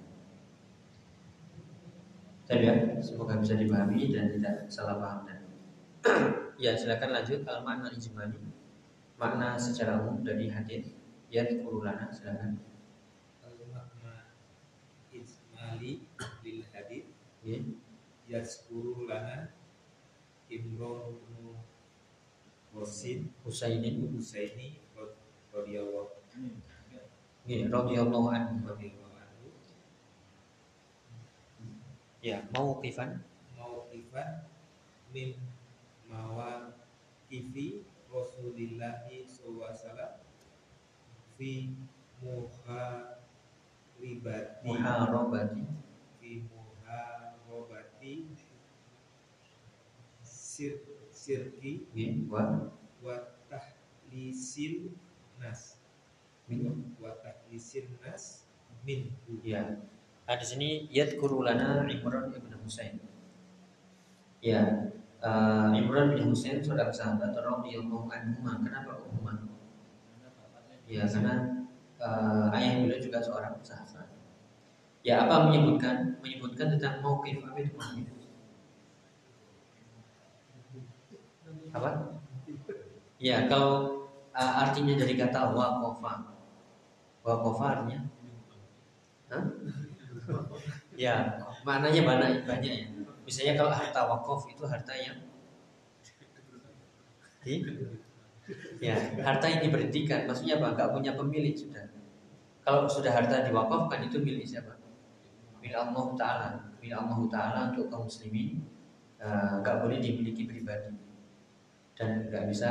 [2.48, 5.38] Tapi ya, semoga bisa dipahami dan tidak salah paham dan
[6.62, 8.38] ya silakan lanjut al makna ijmali
[9.18, 10.94] makna secara umum dari hadis
[11.28, 12.58] ya kurulana silakan
[13.42, 14.32] al makna
[15.10, 16.06] ijmali
[16.46, 17.06] lil hadis
[17.42, 17.58] ya
[18.28, 19.52] yazkuru lana
[20.48, 21.20] Imron
[22.78, 24.78] Husain Husainin Husaini
[25.50, 26.14] radhiyallahu
[27.48, 28.62] ya radhiyallahu anhu.
[28.62, 29.50] Radhiyallahu anhu.
[32.22, 33.18] Ya mau kifan
[33.58, 34.46] mauqifan
[35.10, 35.34] min
[36.06, 40.12] mawaqifi Rasulillahi sallallahu alaihi wasallam
[41.36, 41.68] fi
[42.24, 43.20] muharibati.
[44.64, 45.68] Muharabati
[46.16, 48.14] fi muharabati
[50.24, 50.97] sir
[51.28, 52.72] sirki ya wa
[53.04, 53.16] wa
[53.52, 54.96] tahlisil
[55.36, 55.76] nas.
[56.48, 56.96] Min.
[56.96, 58.48] Wa tahlisil nas
[58.88, 59.12] min.
[59.44, 59.76] Ya.
[60.24, 62.96] Nah, di sini yadkuru lana Imran ibn Husain.
[64.40, 64.88] Ya
[65.20, 69.44] uh, Imran bin Husain saudara sahabat radhiyallahu anhu kenapa umumah
[70.88, 71.68] ya karena
[72.00, 74.08] uh, ayah beliau juga seorang sahabat.
[75.04, 76.16] Ya apa menyebutkan?
[76.24, 78.17] Menyebutkan tentang mauqif apa itu mauqif
[81.72, 82.20] apa?
[83.18, 86.12] Ya kalau uh, artinya dari kata waqafa
[87.26, 88.00] waqafa artinya?
[89.28, 89.44] Hah?
[90.96, 91.14] ya
[91.64, 92.86] maknanya banyak banyak ya.
[93.28, 95.18] Misalnya kalau harta wakaf itu harta yang
[97.44, 97.60] di,
[98.80, 100.24] ya harta yang diberhentikan.
[100.24, 100.76] Maksudnya apa?
[100.76, 101.92] Nggak punya pemilik sudah.
[102.64, 104.76] Kalau sudah harta diwakafkan itu milik siapa?
[105.60, 106.48] Milik Allah Taala.
[106.80, 108.64] Milik Allah Taala untuk kaum muslimin.
[109.18, 111.07] Eh, nggak uh, boleh dimiliki pribadi
[111.98, 112.70] dan nggak bisa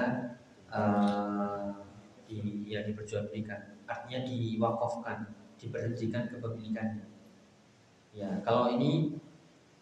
[0.72, 1.84] uh,
[2.24, 3.76] di, ya diperjualbelikan.
[3.84, 7.18] Artinya diwakafkan diberhentikan kepemilikannya
[8.18, 9.14] ya kalau ini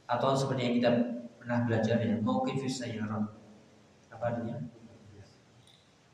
[0.06, 0.92] atau seperti yang kita
[1.40, 3.32] pernah belajar ya mau kifis sayyarat
[4.12, 4.60] apa artinya?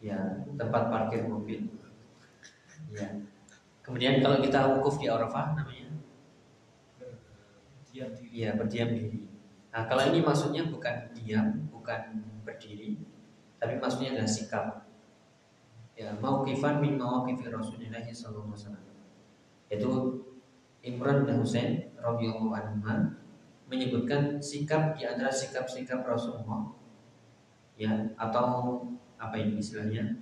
[0.01, 0.17] Ya
[0.57, 1.65] tempat parkir mobil.
[2.89, 3.21] Ya.
[3.85, 5.93] Kemudian kalau kita wukuf di Arafah namanya?
[8.33, 9.29] Ya berdiam diri.
[9.69, 12.97] Nah kalau ini maksudnya bukan diam bukan berdiri
[13.61, 14.65] tapi maksudnya adalah sikap.
[15.93, 18.85] Ya mau kifan min mawaqifi Rasulullah sallallahu alaihi wasallam.
[19.69, 19.91] Itu
[20.81, 23.13] Imran bin Husain radhiyallahu anhu
[23.69, 26.73] menyebutkan sikap di antara sikap-sikap Rasulullah
[27.77, 28.81] ya atau
[29.21, 30.17] apa ini istilahnya?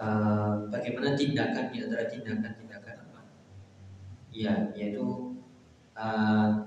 [0.00, 3.20] Uh, bagaimana tindakan di antara tindakan-tindakan apa
[4.32, 5.36] ya yaitu
[5.92, 6.64] uh,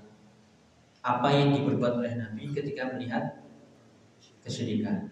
[1.02, 3.42] apa yang diperbuat oleh Nabi ketika melihat
[4.46, 5.10] kesyirikan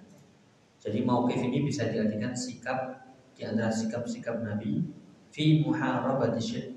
[0.82, 3.06] jadi mauqif ini bisa diartikan sikap
[3.38, 4.82] di antara sikap-sikap Nabi
[5.30, 6.74] fi muharabati syirk.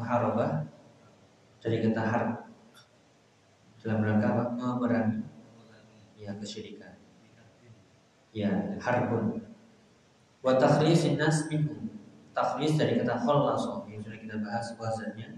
[0.00, 0.64] Muharabah
[1.60, 2.30] dari kata harb.
[3.84, 5.20] Dalam rangka memerangi.
[6.16, 6.96] Ya kesyirikan.
[8.32, 9.44] Ya harbun.
[10.40, 11.92] Wa takhlisin nas minhum.
[12.32, 15.36] Takhlis dari kata khallasa yang sudah kita bahas bahasanya.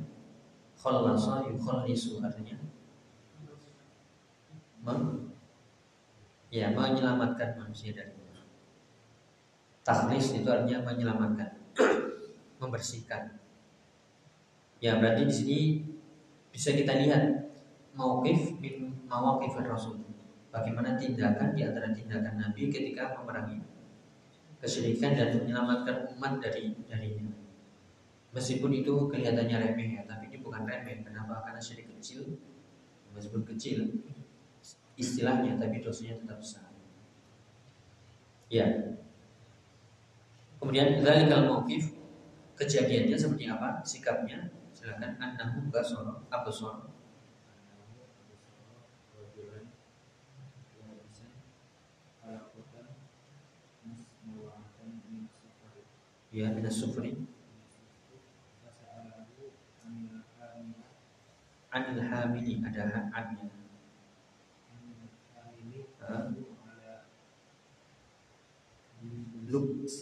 [0.78, 2.62] Khallasa yukhallisu artinya.
[4.86, 5.33] Mem
[6.54, 8.14] ya menyelamatkan manusia dari
[9.84, 11.50] takhlis itu artinya menyelamatkan
[12.62, 13.36] membersihkan.
[14.80, 15.58] Ya berarti di sini
[16.54, 17.52] bisa kita lihat
[17.92, 20.00] mauqif min mawaqif Rasul.
[20.54, 23.58] Bagaimana tindakan di antara tindakan Nabi ketika memerangi
[24.62, 27.28] kesyirikan dan menyelamatkan umat dari darinya.
[28.32, 31.02] Meskipun itu kelihatannya remeh ya, tapi ini bukan remeh.
[31.06, 31.42] Kenapa?
[31.42, 32.38] Karena syirik kecil,
[33.14, 33.82] meskipun kecil
[34.94, 36.70] istilahnya, tapi dosanya tetap besar.
[38.52, 38.66] Ya.
[40.62, 41.92] Kemudian kalau mauqif
[42.54, 43.82] kejadiannya seperti apa?
[43.82, 44.48] Sikapnya?
[44.72, 45.18] Silakan.
[45.18, 46.94] Annahu basara absara
[56.34, 57.14] ya min sufri.
[61.74, 63.63] Anil hamili ada annya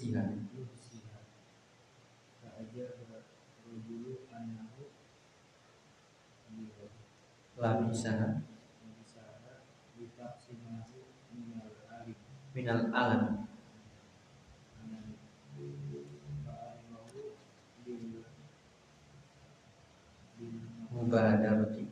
[0.02, 0.42] lubsiha
[7.62, 8.42] labisaha
[12.52, 13.46] minal alam.
[20.92, 21.88] Mubadarati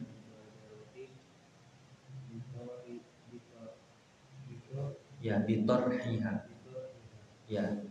[5.23, 6.33] ya bitorhiha.
[7.51, 7.90] Ya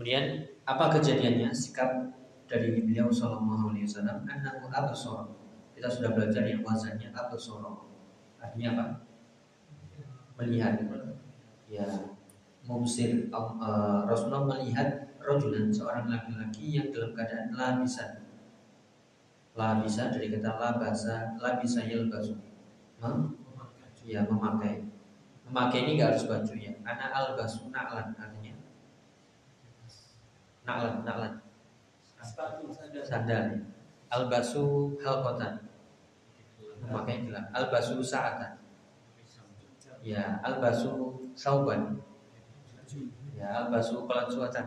[0.00, 1.52] kemudian apa kejadiannya?
[1.52, 2.08] Sikap
[2.48, 4.24] dari beliau sallallahu alaihi wasallam.
[4.24, 5.28] Annahu absara
[5.76, 7.68] kita sudah belajar yang wazannya absara
[8.40, 8.86] artinya apa?
[10.40, 10.80] Melihat.
[11.68, 11.84] Ya
[12.64, 18.24] mubsir uh, Rasulullah melihat rojulan seorang laki-laki yang dalam keadaan labisan.
[19.52, 22.40] Labisa dari kata labasa labisa yalbasu.
[24.08, 24.80] Ya memakai.
[25.44, 26.72] Memakai ini gak harus baju ya.
[26.88, 28.39] Anak albasu naklan artinya
[30.70, 31.32] naklan naklan.
[33.02, 33.66] Sandal.
[34.10, 35.70] Albasu halkotan
[36.82, 38.58] memakai gelang albasu saatan
[40.02, 42.00] ya albasu sauban.
[43.36, 44.66] Ya albasu pelansuatan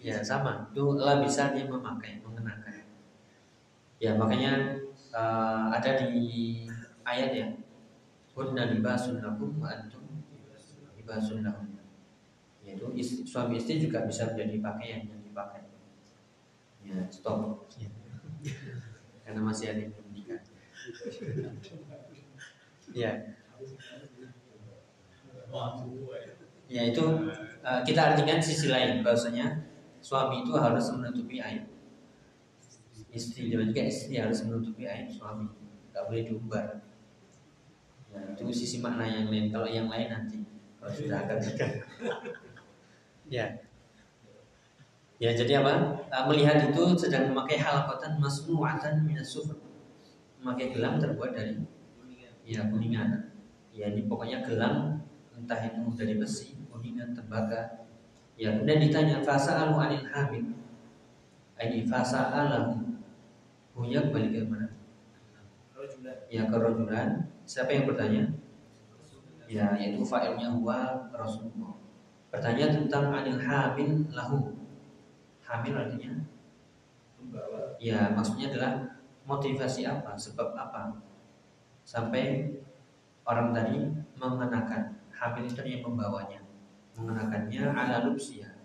[0.00, 0.70] ya sama.
[0.70, 2.86] Itu labisan yang memakai mengenakan.
[4.02, 4.80] Ya makanya
[5.14, 6.64] uh, ada di
[7.04, 7.48] ayat ya.
[8.34, 10.02] Hunna libasun lakum wa antum
[10.98, 11.73] libasun lahum.
[12.74, 15.62] Yaitu istri, suami istri juga bisa menjadi pakaian yang dipakai.
[16.82, 17.70] Ya, stop.
[19.22, 19.94] Karena masih ada yang.
[22.90, 23.12] Ya.
[26.66, 27.04] Ya itu
[27.62, 29.62] uh, kita artikan sisi lain bahwasanya
[30.02, 31.70] suami itu harus menutupi aib
[33.14, 35.46] istri dan juga istri harus menutupi aib suami,
[35.94, 36.82] nggak boleh diumbar.
[38.10, 39.54] Nah, itu sisi makna yang lain.
[39.54, 40.42] Kalau yang lain nanti
[40.82, 41.72] kalau sudah akan nikah.
[43.34, 43.46] Ya.
[45.18, 46.04] Ya, jadi apa?
[46.10, 49.58] Ah, melihat itu sedang memakai halaqatan masnu'atan sufr.
[50.42, 51.58] Memakai gelang terbuat dari
[52.44, 53.34] ya kuningan.
[53.74, 55.02] Ya, ini pokoknya gelang
[55.34, 57.86] entah itu dari besi, kuningan, tembaga.
[58.34, 60.54] Ya, kemudian ditanya fasa alu anil hamil.
[61.58, 62.98] Ini fasa alahu.
[63.74, 64.70] Punya kembali ke mana?
[66.30, 68.32] Ya, ke rojulan Siapa yang bertanya?
[69.44, 71.83] Ya, yaitu fa'ilnya huwa Rasulullah.
[72.34, 74.58] Bertanya tentang anil hamil lahu.
[75.46, 76.18] Hamil artinya
[77.78, 80.98] Ya, maksudnya adalah motivasi apa, sebab apa
[81.86, 82.52] sampai
[83.22, 83.86] orang tadi
[84.18, 86.40] mengenakan hamil itu yang membawanya,
[86.98, 88.56] mengenakannya ala lupsia.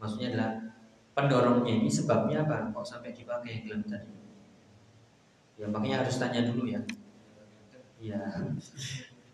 [0.00, 0.50] Maksudnya adalah
[1.12, 4.12] pendorongnya ini sebabnya apa kok sampai dipakai gelang tadi?
[5.56, 6.80] Ya makanya harus tanya dulu ya.
[7.96, 8.20] Ya.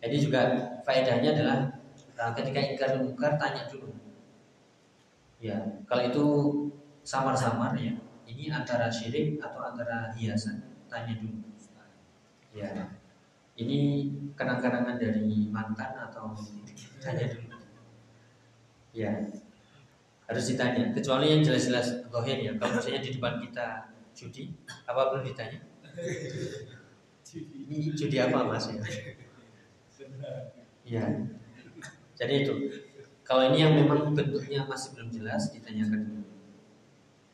[0.03, 0.41] Jadi juga
[0.87, 1.82] faedahnya adalah
[2.23, 3.91] uh, ketika ingkar mungkar tanya dulu.
[5.43, 5.59] Ya,
[5.91, 6.25] kalau itu
[7.03, 7.99] samar-samar ya,
[8.31, 11.43] ini antara syirik atau antara hiasan, tanya dulu.
[12.55, 12.71] Ya.
[13.59, 14.09] Ini
[14.39, 16.31] kenang-kenangan dari mantan atau
[17.03, 17.59] tanya dulu.
[18.95, 19.11] Ya.
[20.31, 22.53] Harus ditanya, kecuali yang jelas-jelas gohen ya.
[22.57, 24.55] Kalau misalnya di depan kita judi,
[24.87, 25.59] apa perlu ditanya?
[27.35, 28.81] Ini judi apa mas ya?
[30.87, 31.05] Ya.
[32.17, 32.55] Jadi itu.
[33.23, 36.27] Kalau ini yang memang bentuknya masih belum jelas ditanyakan dulu.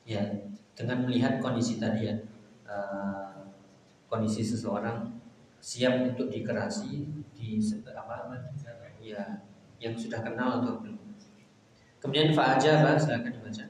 [0.05, 0.23] Ya,
[0.77, 2.17] dengan melihat kondisi tadi ya,
[2.69, 3.49] uh,
[4.07, 5.17] kondisi seseorang
[5.59, 7.59] siap untuk dikerasi di
[7.93, 8.37] apa?
[9.01, 9.43] Ya,
[9.81, 10.97] yang sudah kenal atau belum.
[11.99, 13.65] Kemudian fa'ajaba silakan dibaca.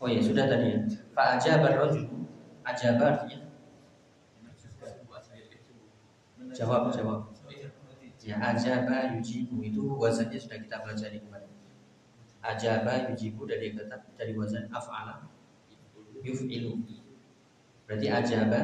[0.00, 0.78] Oh ya, sudah tadi ya.
[1.16, 2.20] Fa'ajaba rajul
[2.70, 3.38] Ajaba artinya
[6.50, 7.30] Jawab, jawab
[8.30, 9.58] Ya ajaba yujibu.
[9.66, 11.50] Itu wazannya sudah kita pelajari kemarin.
[12.38, 15.26] Ajaba yujibu dari kata dari wazan af'ala
[16.22, 16.78] yuf'ilu.
[17.90, 18.60] Berarti ajaba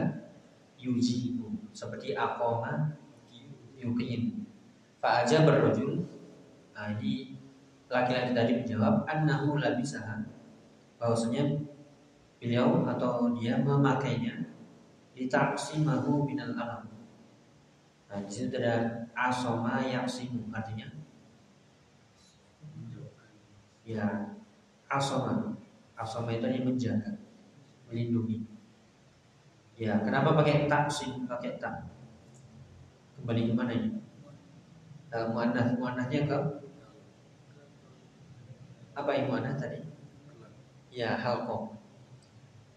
[0.79, 1.51] yujibu.
[1.75, 2.95] Seperti aqoma
[3.75, 4.47] yuqim.
[5.03, 6.07] Fa ajaba rajul
[6.77, 6.93] Nah
[7.89, 10.23] laki-laki tadi menjawab annahu labisaha.
[11.01, 11.59] Bahwasanya
[12.39, 14.47] beliau atau dia memakainya
[15.17, 16.96] ditaksimahu minal alam.
[18.07, 20.87] Nah, di sini ada asoma yaksimu artinya
[23.87, 24.35] ya
[24.91, 25.55] asoma.
[25.97, 27.17] Asoma itu yang menjaga,
[27.89, 28.45] melindungi.
[29.81, 31.89] Ya, kenapa pakai taksim, pakai tak?
[33.17, 33.91] Kembali ke mana ini?
[35.09, 36.39] Uh, muannah, muannahnya ke
[38.93, 39.89] apa yang muannah tadi?
[40.93, 41.81] Ya, halqom.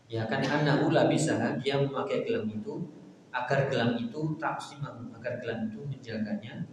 [0.08, 2.88] Ya kan karena ula bisa dia memakai gelang itu
[3.30, 6.66] agar gelang itu taksimah agar gelang itu menjaganya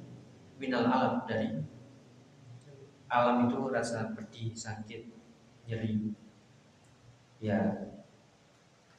[0.56, 1.60] minal alam dari
[3.06, 5.06] alam itu rasa pedih, sakit,
[5.70, 6.10] nyeri.
[7.38, 7.86] Ya.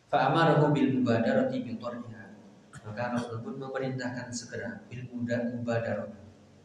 [0.08, 1.76] Fa'amarahu bil mubadarati bil
[2.88, 6.08] Maka Rasul pun memerintahkan segera bil muda mubadarah.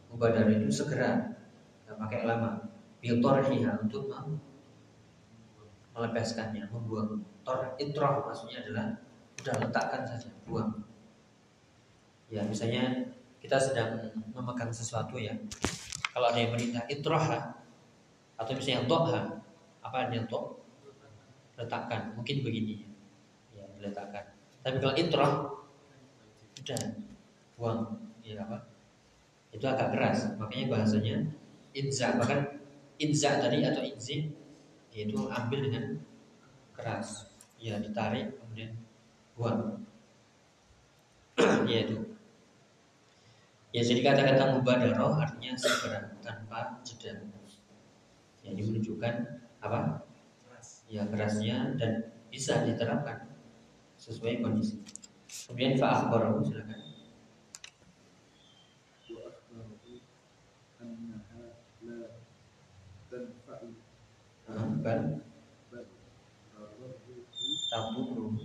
[0.07, 1.35] Mubadarah itu segera,
[1.83, 2.63] tidak pakai lama.
[3.03, 4.07] Bil untuk
[5.91, 7.27] melepaskannya, membuang.
[7.43, 8.87] Tor itroh maksudnya adalah
[9.43, 10.71] udah letakkan saja, buang.
[12.31, 13.11] Ya misalnya
[13.43, 15.35] kita sedang memegang sesuatu ya.
[16.15, 17.59] Kalau ada yang perintah itroha
[18.39, 19.21] atau misalnya toha,
[19.83, 20.63] apa artinya toh?
[21.59, 22.87] Letakkan, mungkin begini
[23.53, 24.31] ya, letakkan.
[24.63, 25.31] Tapi kalau itroh,
[26.63, 26.81] udah
[27.59, 27.79] buang,
[28.23, 28.57] ya apa?
[29.53, 31.15] Itu agak keras, makanya bahasanya
[31.73, 32.61] inza bahkan
[33.01, 34.29] inza tadi atau inzi
[34.93, 35.97] yaitu ambil dengan
[36.77, 38.77] keras ya ditarik kemudian
[39.37, 39.81] buang.
[41.69, 42.13] Yaitu
[43.73, 47.25] ya jadi kata-kata mubadaroh artinya segera tanpa jeda.
[48.45, 49.13] Ya ini menunjukkan
[49.63, 50.05] apa?
[50.91, 53.33] Ya kerasnya dan bisa diterapkan
[53.97, 54.77] sesuai kondisi.
[55.47, 56.81] Kemudian fa'akhbarahu silakan.
[64.83, 65.23] Bal
[67.71, 68.35] taburu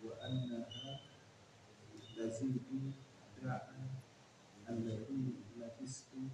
[0.00, 1.04] wa annaha
[2.16, 2.96] lazidu
[3.36, 4.00] da'an
[4.64, 6.32] alladhi labistu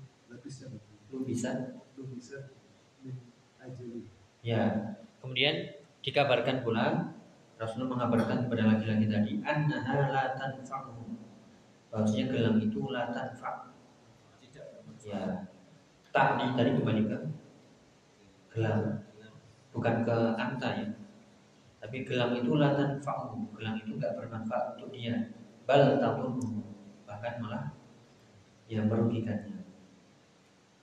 [1.15, 1.51] itu bisa.
[1.95, 2.51] Bisa
[3.07, 3.17] min
[3.63, 4.03] ajali
[4.43, 4.93] ya
[5.23, 7.15] kemudian dikabarkan pula
[7.55, 11.07] Rasulullah mengabarkan kepada laki-laki tadi annaha la tanfa'u.
[11.89, 13.71] Bahwasanya gelang itu la tanfa'
[15.05, 15.47] ya
[16.11, 17.19] tak tadi kembali ke
[18.55, 19.05] gelang.
[19.75, 20.87] Bukan ke anta ya.
[21.83, 25.35] Tapi gelang itu latan fa'u gelang itu nggak bermanfaat untuk dia.
[25.69, 26.41] Bal tahun
[27.05, 27.73] bahkan malah
[28.69, 29.64] yang merugikannya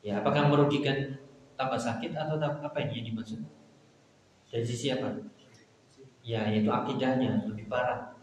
[0.01, 0.21] ya.
[0.21, 1.17] Apakah merugikan
[1.55, 3.41] tambah sakit atau apa ini yang dimaksud?
[4.51, 5.13] Dari sisi apa?
[6.21, 8.13] Ya yaitu akidahnya lebih parah.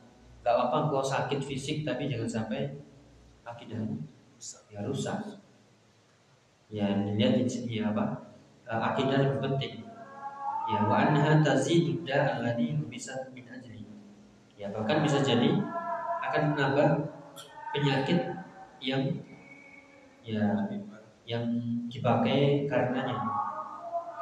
[0.42, 2.78] Nggak apa-apa kau sakit fisik tapi jangan sampai
[3.42, 3.98] akidahnya
[4.70, 5.18] ya rusak.
[6.68, 8.28] Ya dilihat di sini apa?
[8.68, 9.74] Uh, akidah lebih penting.
[10.68, 13.88] Ya wa anha tazidu alladhi bisa min ajli.
[14.60, 15.56] Ya bahkan bisa jadi
[16.28, 16.88] akan menambah
[17.72, 18.20] penyakit
[18.84, 19.02] yang
[20.20, 20.44] ya
[21.28, 21.44] yang
[21.92, 23.20] dipakai karenanya.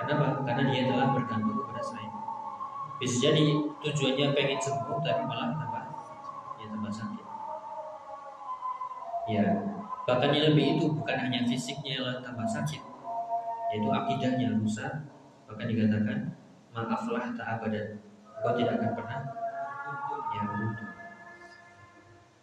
[0.02, 0.42] Kenapa?
[0.42, 2.10] Karena dia telah bergantung kepada selain.
[2.98, 3.46] Bisa jadi
[3.78, 5.80] tujuannya pengen sembuh tapi malah apa?
[6.58, 7.26] Ya tambah sakit.
[9.26, 9.46] Ya,
[10.02, 12.82] bahkan yang lebih itu bukan hanya fisiknya yang tambah sakit,
[13.70, 15.06] yaitu akidahnya rusak
[15.46, 16.18] maka dikatakan
[16.74, 18.02] maaflah tak abadan
[18.42, 19.20] kau tidak akan pernah
[20.34, 20.92] ya beruntung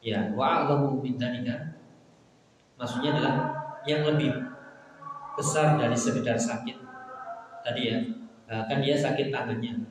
[0.03, 1.16] ya wa'alamu min
[2.80, 3.36] maksudnya adalah
[3.84, 4.53] yang lebih
[5.34, 6.77] besar dari sekedar sakit
[7.65, 7.97] tadi ya
[8.49, 9.84] eh, kan dia sakit tangannya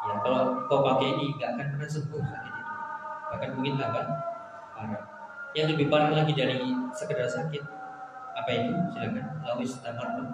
[0.00, 2.74] ya kalau kau pakai ini nggak akan pernah sembuh sakit itu
[3.30, 4.00] bahkan mungkin apa
[4.72, 5.02] parah
[5.52, 6.62] yang lebih parah lagi dari
[6.94, 7.80] sekedar sakit
[8.40, 8.72] apa itu?
[8.94, 9.24] Silakan.
[9.44, 10.28] Lawis tamarrud.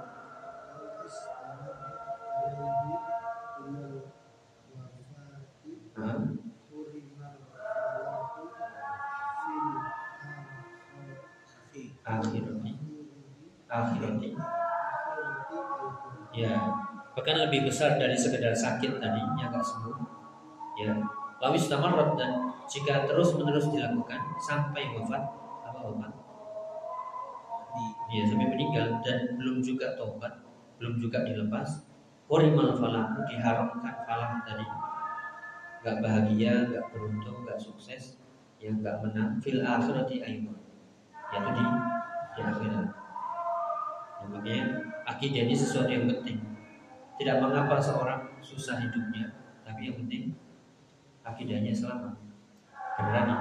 [12.07, 12.86] Akhirati
[13.67, 14.31] Akhirati
[16.37, 16.55] Ya
[17.17, 19.97] Bahkan lebih besar dari sekedar sakit tadinya nggak sembuh
[20.83, 20.95] Ya
[21.37, 25.23] Lawis tamarrud dan jika terus menerus dilakukan sampai wafat
[25.69, 26.27] apa wafat
[28.07, 30.41] dia sampai meninggal dan belum juga tobat,
[30.79, 31.85] belum juga dilepas.
[32.27, 34.67] Hurimal falah diharamkan falah tadi.
[35.87, 38.19] Gak bahagia, gak beruntung, gak sukses,
[38.59, 40.59] yang gak menang fil akhirati ayman.
[41.31, 41.65] Yaitu di
[42.35, 43.06] di akhirat.
[44.27, 44.63] Ya, makanya
[45.07, 46.43] akidah ini sesuatu yang penting.
[47.17, 49.31] Tidak mengapa seorang susah hidupnya,
[49.63, 50.35] tapi yang penting
[51.23, 52.19] akidahnya selamat.
[52.99, 53.41] Beneran nih.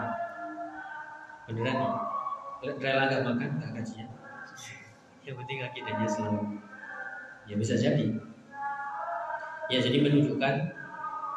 [1.49, 1.93] Beneran nih.
[2.77, 4.09] Rela gak makan, gak kajian
[5.25, 6.61] yang penting akidahnya selalu
[7.45, 8.05] ya bisa jadi
[9.69, 10.53] ya jadi menunjukkan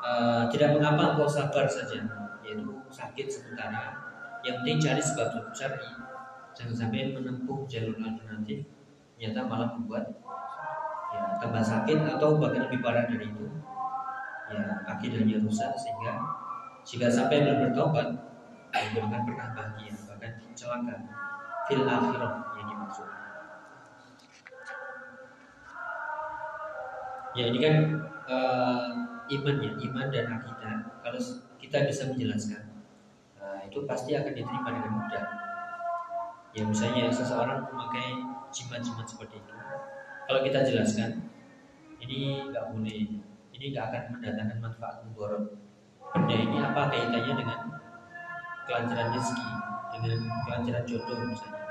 [0.05, 2.05] uh, tidak mengapa engkau sabar saja
[2.45, 3.97] yaitu sakit sementara
[4.45, 5.89] yang penting cari sebab syar'i
[6.57, 8.65] jangan sampai menempuh jalur alternatif
[9.19, 10.15] ternyata malah membuat
[11.11, 13.51] ya tambah sakit atau bahkan lebih parah dari itu
[14.47, 16.23] ya akidahnya rusak sehingga
[16.87, 18.15] jika sampai belum bertobat
[18.79, 20.95] itu akan pernah bahagia bahkan celaka
[21.67, 23.11] fil akhirah yang dimaksud
[27.37, 27.77] Ya ini kan
[28.27, 28.91] uh,
[29.31, 30.91] iman ya, iman dan akidah.
[31.07, 31.21] Kalau
[31.63, 32.67] kita bisa menjelaskan,
[33.39, 35.48] uh, itu pasti akan diterima dengan mudah.
[36.59, 38.19] Ya misalnya seseorang memakai
[38.51, 39.55] jimat-jimat seperti itu,
[40.27, 41.31] kalau kita jelaskan,
[42.03, 43.23] ini nggak boleh,
[43.55, 45.55] ini nggak akan mendatangkan manfaat mudarat.
[46.19, 47.61] Benda ini apa kaitannya dengan
[48.67, 49.51] kelancaran rezeki,
[49.95, 51.63] dengan kelancaran jodoh misalnya?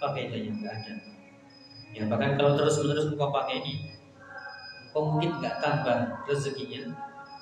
[0.00, 0.50] Apa kaitannya?
[0.56, 0.92] Nggak ada.
[1.92, 4.00] Ya bahkan kalau terus menerus engkau pakai ini,
[4.96, 6.88] kok mungkin nggak tambah rezekinya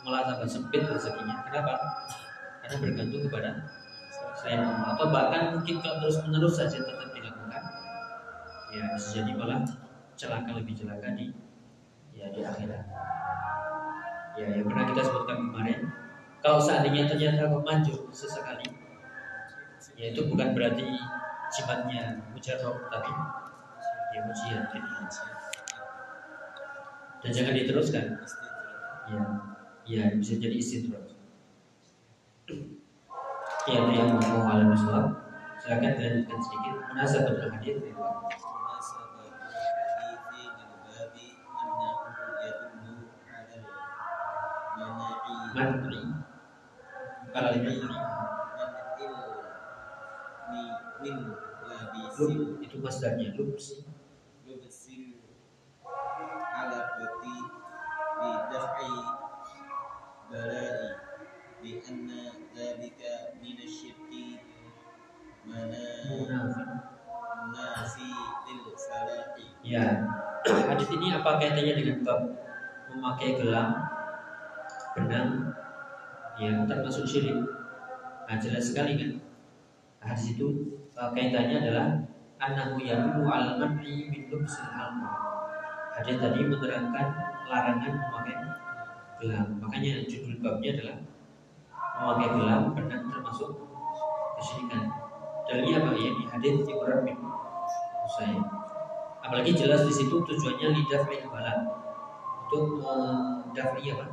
[0.03, 1.77] malah tambah sempit rezekinya kenapa
[2.67, 3.51] karena bergantung kepada
[4.41, 7.63] selain Allah atau bahkan mungkin kalau terus menerus saja tetap dilakukan.
[8.73, 9.61] Ya bisa jadi malah
[10.17, 11.37] celaka lebih celaka di
[12.17, 12.85] ya di akhirat.
[14.41, 15.93] Ya yang pernah kita sebutkan kemarin
[16.41, 18.65] kalau seandainya ternyata manjur sesekali
[20.01, 20.89] ya itu bukan berarti
[21.53, 23.13] jimatnya mujarab tapi
[24.17, 24.65] ya mujian
[27.21, 28.05] dan jangan diteruskan.
[29.11, 29.21] Ya
[29.85, 31.11] ya bisa jadi istidrak
[33.71, 35.15] ya itu yang mau alam Islam
[35.63, 36.75] silakan dilanjutkan sedikit.
[36.91, 38.11] Munasabatul hadis ya Pak.
[45.51, 45.83] man'i
[47.31, 47.51] kalau
[52.19, 53.33] lub itu masdarnya.
[53.39, 53.87] Lub sih
[61.81, 63.01] munafik
[69.61, 69.85] ya
[70.47, 72.21] hadis ini apa kaitannya dengan bab
[72.91, 73.71] memakai gelang
[74.99, 75.55] benang
[76.41, 77.39] yang termasuk syirik?
[78.27, 79.11] Nah jelas sekali kan?
[80.03, 81.87] Hadis itu uh, kaitannya adalah
[82.41, 84.65] annahu yadullu al man'i min lubsil
[85.95, 87.07] hadis tadi menerangkan
[87.47, 88.37] larangan memakai
[89.21, 89.49] gelang.
[89.61, 90.99] Makanya judul babnya adalah
[92.01, 93.51] memakai gelang benang termasuk
[94.41, 95.00] kesyirikan
[95.51, 95.91] dalilnya apa?
[95.99, 97.19] Ya di hadis Ibrahim bin
[98.07, 98.39] Husain
[99.21, 101.55] apalagi jelas di situ tujuannya lidah bala
[102.47, 104.07] untuk mendafi apa?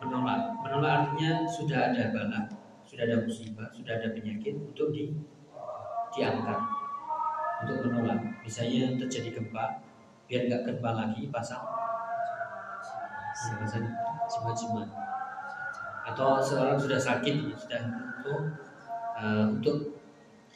[0.00, 0.40] Menolak.
[0.64, 2.48] Menolak artinya sudah ada bala
[2.88, 5.12] sudah ada musibah sudah ada penyakit untuk di
[6.16, 6.60] diangkat.
[7.58, 8.40] Untuk menolak.
[8.40, 9.84] Misalnya terjadi gempa
[10.28, 11.64] biar nggak gempa lagi pasang
[13.48, 13.80] ya,
[14.28, 14.88] jimat-jimat.
[16.08, 17.82] Atau seorang sudah sakit sudah
[18.20, 18.40] untuk
[19.16, 19.97] uh, untuk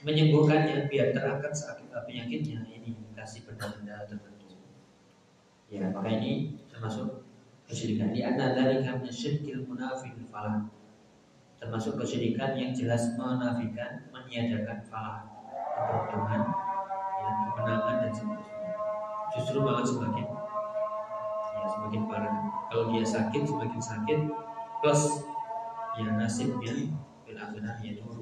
[0.03, 2.62] menyembuhkannya biar terangkat sakit uh, penyakitnya.
[2.66, 4.59] Ini kasih benda-benda tertentu.
[5.70, 7.24] Ya maka ini termasuk
[7.70, 8.12] kesyirikan.
[8.12, 10.68] Di anna dzalika min syirkil munafiq falah
[11.62, 15.22] termasuk kesyirikan yang jelas menafikan meniadakan falah
[15.78, 16.42] keberuntungan
[17.22, 18.70] ya, kemenangan dan seterusnya.
[19.32, 20.26] Justru malah semakin
[21.57, 22.34] ya semakin parah.
[22.68, 24.20] Kalau dia sakit semakin sakit
[24.82, 25.03] plus
[25.96, 26.74] ya nasibnya
[27.22, 28.22] bil akhirah yaitu rugi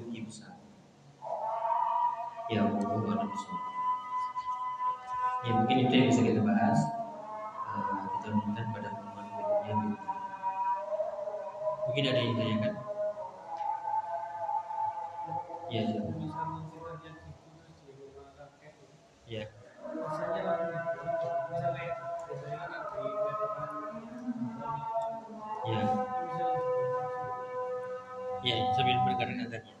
[2.51, 3.31] ya Allah
[5.41, 6.79] ya mungkin itu yang bisa kita bahas.
[7.71, 9.75] Uh, kita lanjutkan pada pertemuan berikutnya
[11.87, 12.73] mungkin ada yang ditanyakan?
[15.71, 15.81] Ya
[19.31, 19.43] ya.
[25.63, 25.83] ya.
[28.41, 29.80] Ya sambil mendengarkan adanya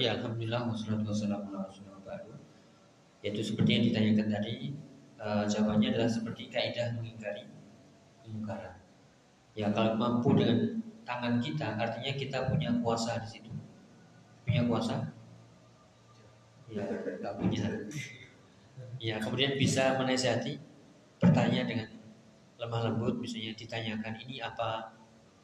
[0.00, 1.70] ya alhamdulillah wassalatu wassalamu ala
[3.20, 4.54] yaitu seperti yang ditanyakan tadi
[5.20, 7.44] uh, jawabannya adalah seperti kaidah mengingkari
[8.24, 8.80] kemungkaran.
[9.52, 13.52] Ya kalau mampu dengan tangan kita artinya kita punya kuasa di situ.
[14.48, 15.12] Punya kuasa?
[16.72, 17.64] Ya nggak punya.
[18.96, 20.56] Ya kemudian bisa menasihati
[21.20, 21.88] bertanya dengan
[22.56, 24.96] lemah lembut misalnya ditanyakan ini apa?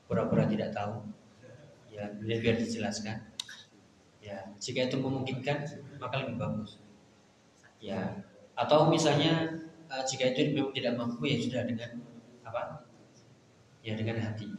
[0.09, 1.05] Pura-pura tidak tahu.
[1.93, 3.36] Ya biar dijelaskan
[4.27, 5.63] ya jika itu memungkinkan
[6.03, 6.83] maka lebih bagus.
[7.79, 8.27] Ya
[8.59, 12.03] atau misalnya uh, jika itu memang tidak mampu ya sudah dengan
[12.43, 12.83] apa?
[13.87, 14.51] Ya dengan hati.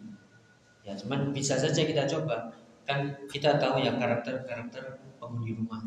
[0.87, 2.55] Ya cuman bisa saja kita coba.
[2.87, 5.83] Kan kita tahu ya karakter karakter penghuni rumah.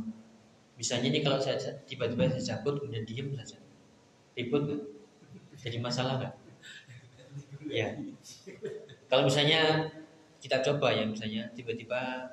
[0.77, 1.57] Misalnya ini kalau saya
[1.89, 3.57] tiba-tiba saya cabut kemudian diem saja.
[4.37, 4.83] Ribut gak?
[5.61, 6.35] jadi masalah nggak?
[7.69, 7.93] Ya.
[9.09, 9.93] Kalau misalnya
[10.41, 12.33] kita coba ya misalnya tiba-tiba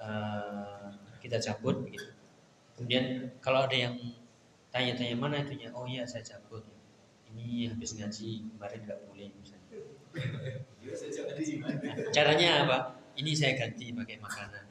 [0.00, 0.90] uh,
[1.20, 2.10] kita cabut gitu.
[2.76, 3.96] Kemudian kalau ada yang
[4.68, 5.72] tanya-tanya mana itunya?
[5.72, 6.62] Oh iya saya cabut.
[7.32, 9.78] Ini habis ngaji kemarin nggak boleh misalnya.
[12.12, 12.78] Caranya apa?
[13.16, 14.64] Ini saya ganti pakai makanan.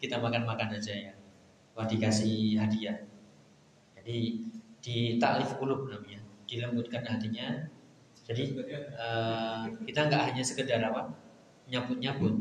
[0.00, 1.12] Kita makan makan aja ya.
[1.76, 3.04] Wah dikasih hadiah.
[3.96, 4.48] Jadi
[4.80, 7.68] di taklif kulub namanya dilembutkan hatinya.
[8.24, 8.56] Jadi
[8.96, 11.12] uh, kita nggak hanya sekedar apa?
[11.68, 12.34] Nyabut nyabut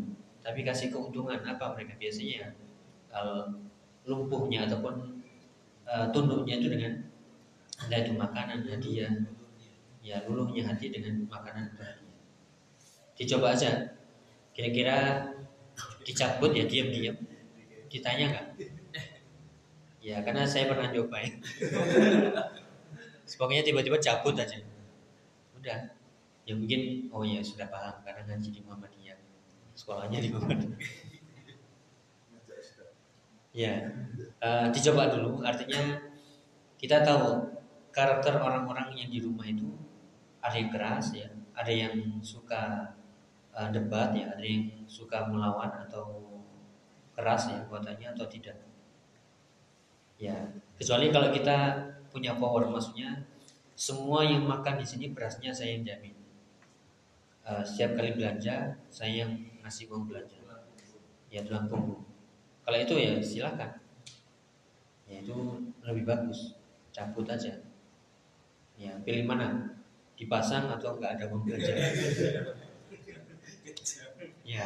[0.46, 2.54] tapi kasih keuntungan apa mereka biasanya?
[3.10, 3.50] Uh,
[4.06, 5.26] lumpuhnya ataupun
[5.90, 7.02] uh, tunduknya itu dengan
[7.82, 9.10] entah itu makanan hadiah.
[10.06, 12.06] Ya luluhnya hati dengan makanan bahagia
[13.16, 13.96] dicoba aja.
[14.52, 15.28] Kira-kira
[16.04, 17.16] dicabut ya diam-diam.
[17.92, 18.48] Ditanya nggak?
[20.06, 21.02] Ya karena saya pernah ya
[23.42, 24.62] pokoknya tiba-tiba cabut aja.
[25.58, 25.80] Udah.
[26.46, 28.06] Ya mungkin oh ya sudah paham.
[28.06, 29.05] Karena ngaji di Muhammadiyah
[29.76, 30.80] sekolahnya di Muhammadiyah
[33.56, 33.74] ya
[34.44, 35.40] uh, dicoba dulu.
[35.42, 35.96] Artinya
[36.76, 37.56] kita tahu
[37.96, 39.72] karakter orang-orang yang di rumah itu
[40.44, 41.32] ada yang keras ya.
[41.56, 42.94] Ada yang suka
[43.56, 44.36] uh, debat ya.
[44.36, 46.22] Ada yang suka melawan atau
[47.16, 48.60] keras ya buatannya atau tidak.
[50.20, 50.36] Ya
[50.76, 51.58] kecuali kalau kita
[52.12, 52.68] punya power.
[52.68, 53.24] Maksudnya
[53.76, 56.16] semua yang makan di sini berasnya saya yang jamin.
[57.46, 59.32] Uh, setiap kali belanja saya yang
[59.66, 60.38] ngasih uang belanja
[61.34, 62.06] ya tulang punggung
[62.66, 63.70] kalau itu ya silakan.
[65.06, 65.38] Ya itu
[65.86, 66.58] lebih bagus.
[66.90, 67.54] Cabut aja.
[68.74, 69.78] Ya pilih mana?
[70.18, 71.78] Dipasang atau enggak ada uang belanja.
[74.42, 74.66] ya.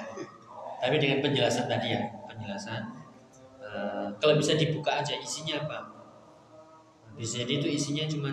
[0.80, 2.88] Tapi dengan penjelasan tadi ya, penjelasan
[3.60, 5.80] uh, kalau bisa dibuka aja isinya apa?
[7.20, 8.32] Bisa jadi itu isinya cuma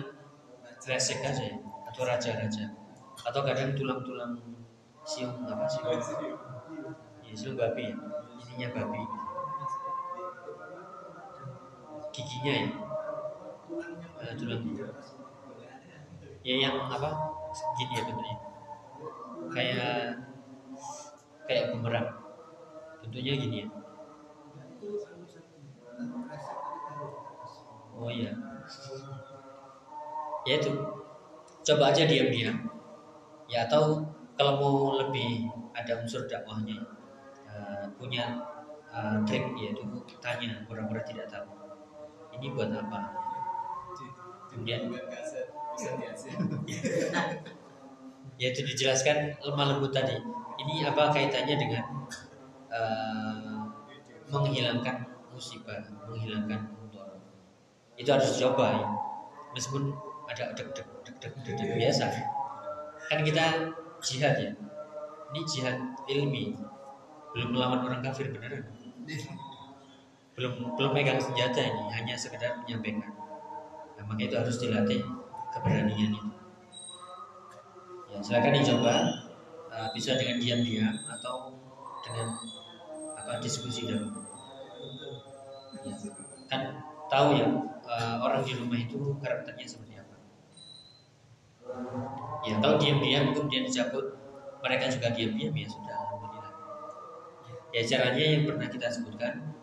[0.87, 1.59] resek aja ya,
[1.91, 2.71] atau raja-raja
[3.19, 4.39] atau kadang tulang-tulang
[5.03, 5.83] siung apa sih?
[7.37, 7.85] Siung babi.
[7.85, 7.93] Ya,
[8.49, 9.01] ininya babi.
[12.09, 12.69] Giginya ya?
[14.17, 14.65] Uh, tulang
[16.41, 17.13] ya yang apa?
[17.77, 18.37] Gini ya bentuknya.
[19.53, 19.97] Kayak
[21.45, 22.09] kayak bumerang.
[23.05, 23.67] Bentuknya gini ya?
[27.93, 28.33] Oh iya.
[30.49, 30.73] Ya itu.
[31.61, 32.65] Coba aja diam-diam.
[33.45, 34.01] Ya atau
[34.33, 36.96] kalau mau lebih ada unsur dakwahnya
[37.57, 38.37] uh, punya
[38.93, 39.81] uh, trik yaitu
[40.21, 41.49] tanya pura-pura tidak tahu.
[42.37, 43.17] Ini buat apa?
[44.53, 44.89] Kemudian
[48.41, 50.17] ya itu dijelaskan lemah lembut tadi.
[50.57, 51.85] Ini apa kaitannya dengan
[52.73, 53.61] uh,
[54.29, 55.77] menghilangkan musibah
[56.09, 57.21] menghilangkan mudarat
[57.97, 58.87] itu harus dicoba ya.
[59.53, 59.93] Meskipun
[60.29, 62.05] ada deg deg deg deg deg deg biasa.
[63.09, 63.45] Kan kita
[64.01, 64.51] jihad ya.
[65.33, 65.77] Ini jihad
[66.07, 66.57] ilmi
[67.37, 68.65] belum melawan orang kafir beneran.
[70.33, 73.13] Belum belum megang senjata ini hanya sekedar menyampaikan.
[73.93, 75.05] Nah, maka itu harus dilatih
[75.53, 76.29] keberanian itu.
[78.09, 78.93] Ya silakan dicoba
[79.69, 81.53] uh, bisa dengan diam-diam atau
[82.01, 82.33] dengan
[83.21, 84.17] apa diskusi dulu
[85.85, 85.93] ya,
[86.49, 86.61] kan
[87.11, 87.45] tahu ya
[87.85, 90.15] uh, orang di rumah itu karakternya seperti apa.
[92.49, 94.17] Ya kalau diam-diam kemudian dicabut
[94.65, 96.06] mereka juga diam-diam ya sudah
[97.77, 99.53] ya caranya yang pernah kita sebutkan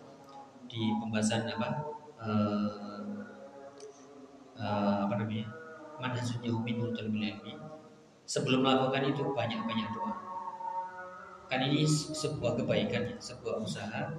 [0.70, 1.82] di pembahasan apa
[2.22, 3.02] uh,
[4.54, 5.50] uh, apa namanya
[5.98, 7.58] manhajul min ilmi
[8.22, 10.14] sebelum melakukan itu banyak-banyak doa.
[11.50, 14.14] Kan ini sebuah kebaikan ya sebuah usaha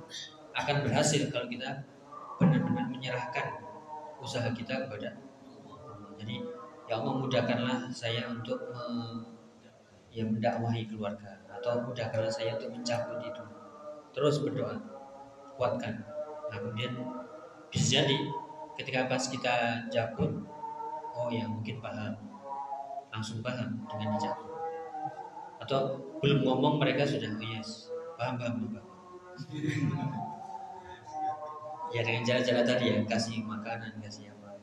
[0.51, 1.87] akan berhasil kalau kita
[2.35, 3.63] benar-benar menyerahkan
[4.19, 6.11] usaha kita kepada Allah.
[6.19, 6.43] Jadi
[6.91, 8.83] ya Allah mudahkanlah saya untuk me,
[10.11, 13.43] ya mendakwahi keluarga atau mudahkanlah saya untuk mencabut itu
[14.15, 14.79] terus berdoa.
[15.59, 16.01] Kuatkan.
[16.49, 16.95] Nah kemudian
[17.67, 18.17] bisa jadi
[18.79, 20.31] ketika pas kita cabut
[21.15, 22.15] oh ya mungkin paham.
[23.11, 24.55] Langsung paham dengan dicabut
[25.55, 27.91] atau belum ngomong mereka sudah oh yes.
[28.15, 28.85] Paham paham paham
[31.95, 34.59] ya dengan cara-cara tadi ya kasih makanan kasih apa.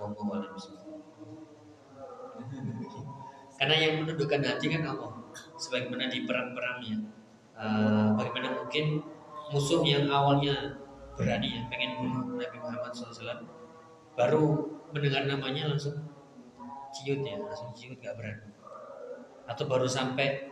[0.00, 0.48] Ngomong oleh
[3.54, 5.12] karena yang menundukkan hati kan Allah.
[5.56, 6.98] Sebagaimana di perang-perang ya
[7.58, 9.02] uh, bagaimana mungkin
[9.50, 10.78] musuh yang awalnya
[11.14, 13.46] berani ya pengen bunuh Nabi Muhammad SAW
[14.18, 14.44] baru
[14.94, 15.98] mendengar namanya langsung
[16.94, 18.46] ciut ya langsung ciut gak berani.
[19.50, 20.48] Atau baru sampai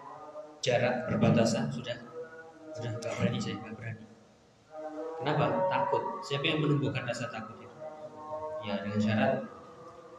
[0.58, 1.94] jarak perbatasan sudah
[2.74, 4.04] sudah gak berani saya gak berani.
[5.22, 5.70] Kenapa?
[5.70, 6.02] Takut.
[6.26, 7.78] Siapa yang menumbuhkan rasa takut itu?
[8.66, 9.32] Ya dengan syarat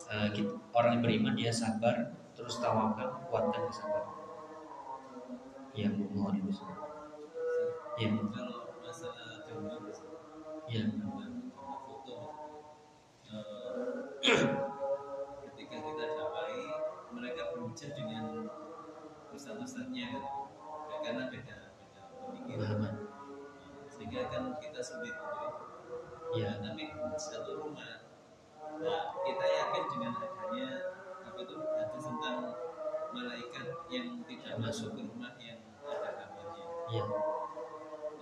[0.08, 4.23] uh, kita, orang yang beriman dia sabar terus tawakal kuatkan kesabaran
[5.74, 6.52] ya mohon ibu
[7.98, 9.82] ya kalau masalah gambar
[10.70, 10.86] ya
[11.86, 12.18] foto
[13.30, 14.14] eh,
[15.50, 16.62] ketika kita dakwai
[17.14, 18.26] mereka berbicara dengan
[19.34, 20.44] ustadz-ustadznya kan
[20.94, 22.96] Ya, karena beda beda pemikiran.
[23.90, 25.64] Sehingga kan kita sulit untuk itu.
[26.44, 28.06] Ya tapi satu rumah.
[28.82, 30.70] Nah, kita yakin dengan adanya
[31.24, 32.38] apa itu hadis tentang
[33.14, 35.23] malaikat yang tidak masuk ke rumah
[36.94, 37.06] ya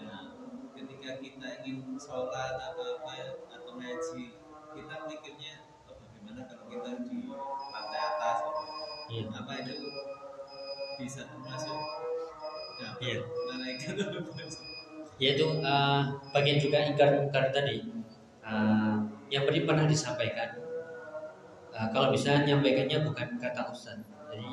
[0.02, 0.34] Nah,
[0.74, 4.34] ketika kita ingin sholat atau apa atau ngaji,
[4.74, 5.54] kita mikirnya
[5.86, 7.30] oh, bagaimana kalau kita di
[7.70, 8.38] lantai atas?
[8.50, 8.62] Apa,
[9.12, 9.76] ya apa itu
[10.98, 11.78] bisa termasuk
[12.82, 13.20] gambar Iya.
[13.46, 13.96] malaikat?
[15.22, 17.86] Yaitu uh, bagian juga ingkar mungkar tadi.
[18.42, 20.58] Uh, yang tadi pernah disampaikan.
[21.70, 24.02] Uh, kalau bisa nyampaikannya bukan kata ustaz.
[24.34, 24.50] Jadi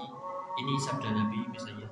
[0.60, 1.87] ini sabda nabi misalnya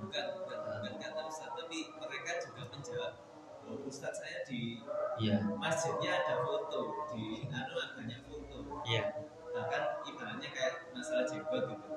[4.46, 4.80] di
[5.18, 8.80] ya masjidnya ada foto di anu banyak foto.
[8.86, 9.02] Ya
[9.50, 11.88] bahkan ibaratnya kayak masalah jenggot gitu.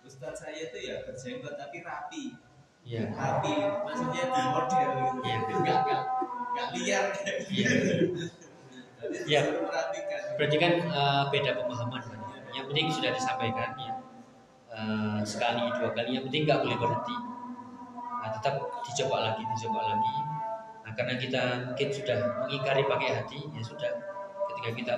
[0.00, 2.24] Ustaz saya itu ya berjenggot tapi rapi.
[2.82, 3.54] Ya rapi
[3.86, 5.18] maksudnya di model gitu.
[5.22, 5.38] Iya.
[5.46, 6.02] nggak nggak
[6.50, 6.68] nggak
[9.26, 12.20] liar merapikan berarti kan uh, beda pemahaman kan
[12.52, 13.94] yang penting sudah disampaikan ya.
[14.70, 17.16] Uh, sekali dua kali yang penting nggak boleh berhenti.
[18.20, 18.54] Nah, tetap
[18.84, 20.14] dicoba lagi dicoba lagi.
[20.14, 20.29] nah
[21.00, 23.88] karena kita mungkin sudah mengingkari pakai hati ya sudah.
[24.52, 24.94] Ketika kita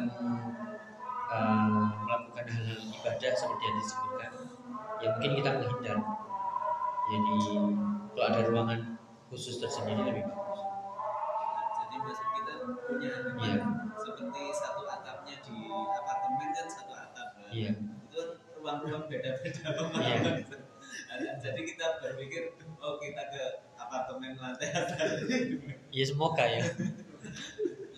[1.31, 4.31] uh, melakukan hal-hal ibadah seperti yang disebutkan
[4.99, 5.99] ya mungkin kita menghindar.
[7.07, 7.39] Jadi
[8.19, 8.81] kalau ada ruangan
[9.31, 10.61] khusus tersendiri lebih bagus.
[11.79, 13.63] Jadi maksud kita punya Iya.
[13.95, 17.79] seperti satu atapnya di apartemen kan satu atap iya.
[18.11, 18.29] Itu kan
[18.59, 19.71] ruang-ruang beda-beda.
[19.71, 23.45] Nah, jadi kita berpikir oh kita ke
[23.93, 25.21] apartemen lantai atas
[25.93, 26.65] ya semoga ya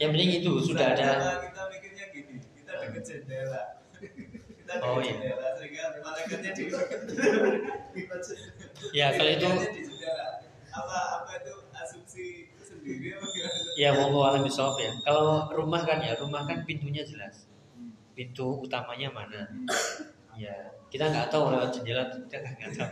[0.02, 3.62] yang penting itu sudah ada kita mikirnya gini kita deket jendela
[3.94, 5.14] kita deket Oh, iya.
[5.14, 6.64] jendela sehingga malaikatnya di
[8.90, 9.46] ya kalau itu
[10.74, 12.26] apa apa itu asumsi
[12.58, 14.90] sendiri apa gimana Ya mau alami sob ya.
[15.06, 17.46] Kalau rumah kan ya, rumah kan pintunya jelas.
[18.18, 19.46] Pintu utamanya mana?
[20.34, 22.90] Ya, kita nggak tahu lewat jendela kita nggak tahu.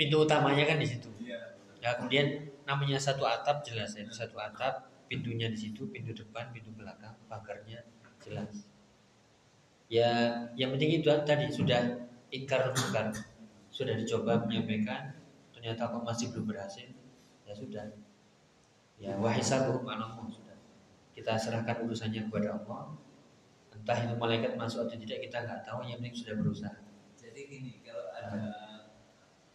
[0.00, 1.08] Pintu utamanya kan di situ.
[1.78, 6.74] Ya kemudian namanya satu atap jelas ya, satu atap, pintunya di situ, pintu depan, pintu
[6.74, 7.86] belakang, pagarnya
[8.20, 8.68] jelas.
[9.88, 13.14] Ya, yang penting itu tadi sudah ingkar bukan,
[13.72, 15.16] sudah dicoba menyampaikan,
[15.54, 16.92] ternyata kok masih belum berhasil,
[17.48, 17.88] ya sudah.
[18.98, 20.58] Ya wahisabuhum ala Allah sudah.
[21.14, 22.98] Kita serahkan urusannya kepada Allah.
[23.72, 26.76] Entah itu malaikat masuk atau tidak kita nggak tahu, yang penting sudah berusaha.
[27.18, 28.34] jadi gini kalau ada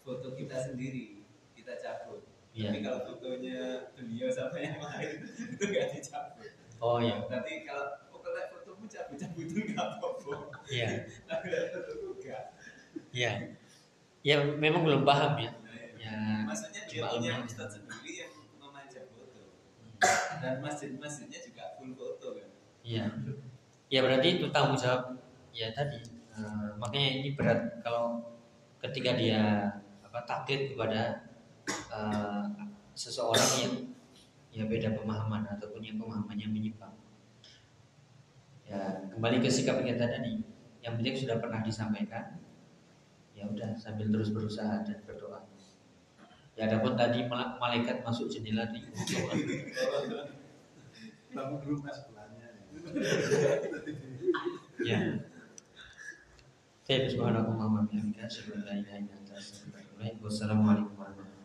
[0.03, 1.22] foto kita sendiri
[2.53, 2.69] Iya.
[2.69, 3.59] tapi kalau fotonya
[3.97, 5.25] beliau sama yang lain
[5.57, 6.51] itu nggak dicabut
[6.83, 10.51] Oh ya, Tapi kalau pokoknya fotomu cabut-cabut itu nggak apa-apa.
[10.67, 12.43] iya, Tapi kalau fotomu nggak.
[13.15, 13.31] iya.
[14.19, 15.51] Ya memang belum paham ya.
[15.63, 15.87] Nah, ya.
[15.95, 19.55] Ya, Maksudnya dia punya ustadz sendiri yang memajang foto.
[20.43, 22.51] Dan masjid-masjidnya juga full foto kan.
[22.83, 23.05] Iya.
[23.87, 25.23] Ya berarti itu tanggung jawab
[25.55, 26.03] ya tadi.
[26.35, 28.27] Eh, makanya ini berat kalau
[28.83, 29.71] ketika dia
[30.03, 31.31] apa takdir kepada
[31.69, 32.45] eh,
[32.93, 33.73] seseorang yang
[34.53, 36.93] ya beda pemahaman ataupun yang pemahamannya menyimpang.
[38.69, 40.45] Ya kembali ke sikap kita tadi.
[40.83, 42.37] Yang penting sudah pernah disampaikan.
[43.33, 45.41] Ya udah sambil terus berusaha dan berdoa.
[46.53, 48.85] Ya adapun tadi mala- malaikat masuk jendela di
[51.33, 52.47] bangun rumah sebelahnya
[54.85, 54.99] Ya.
[56.83, 60.15] Saya subhanallahi wa bihamdihi, asyhadu an la ilaha illa anta, astaghfiruka wa atubu ilaik.
[60.19, 61.32] Wassalamualaikum warahmatullahi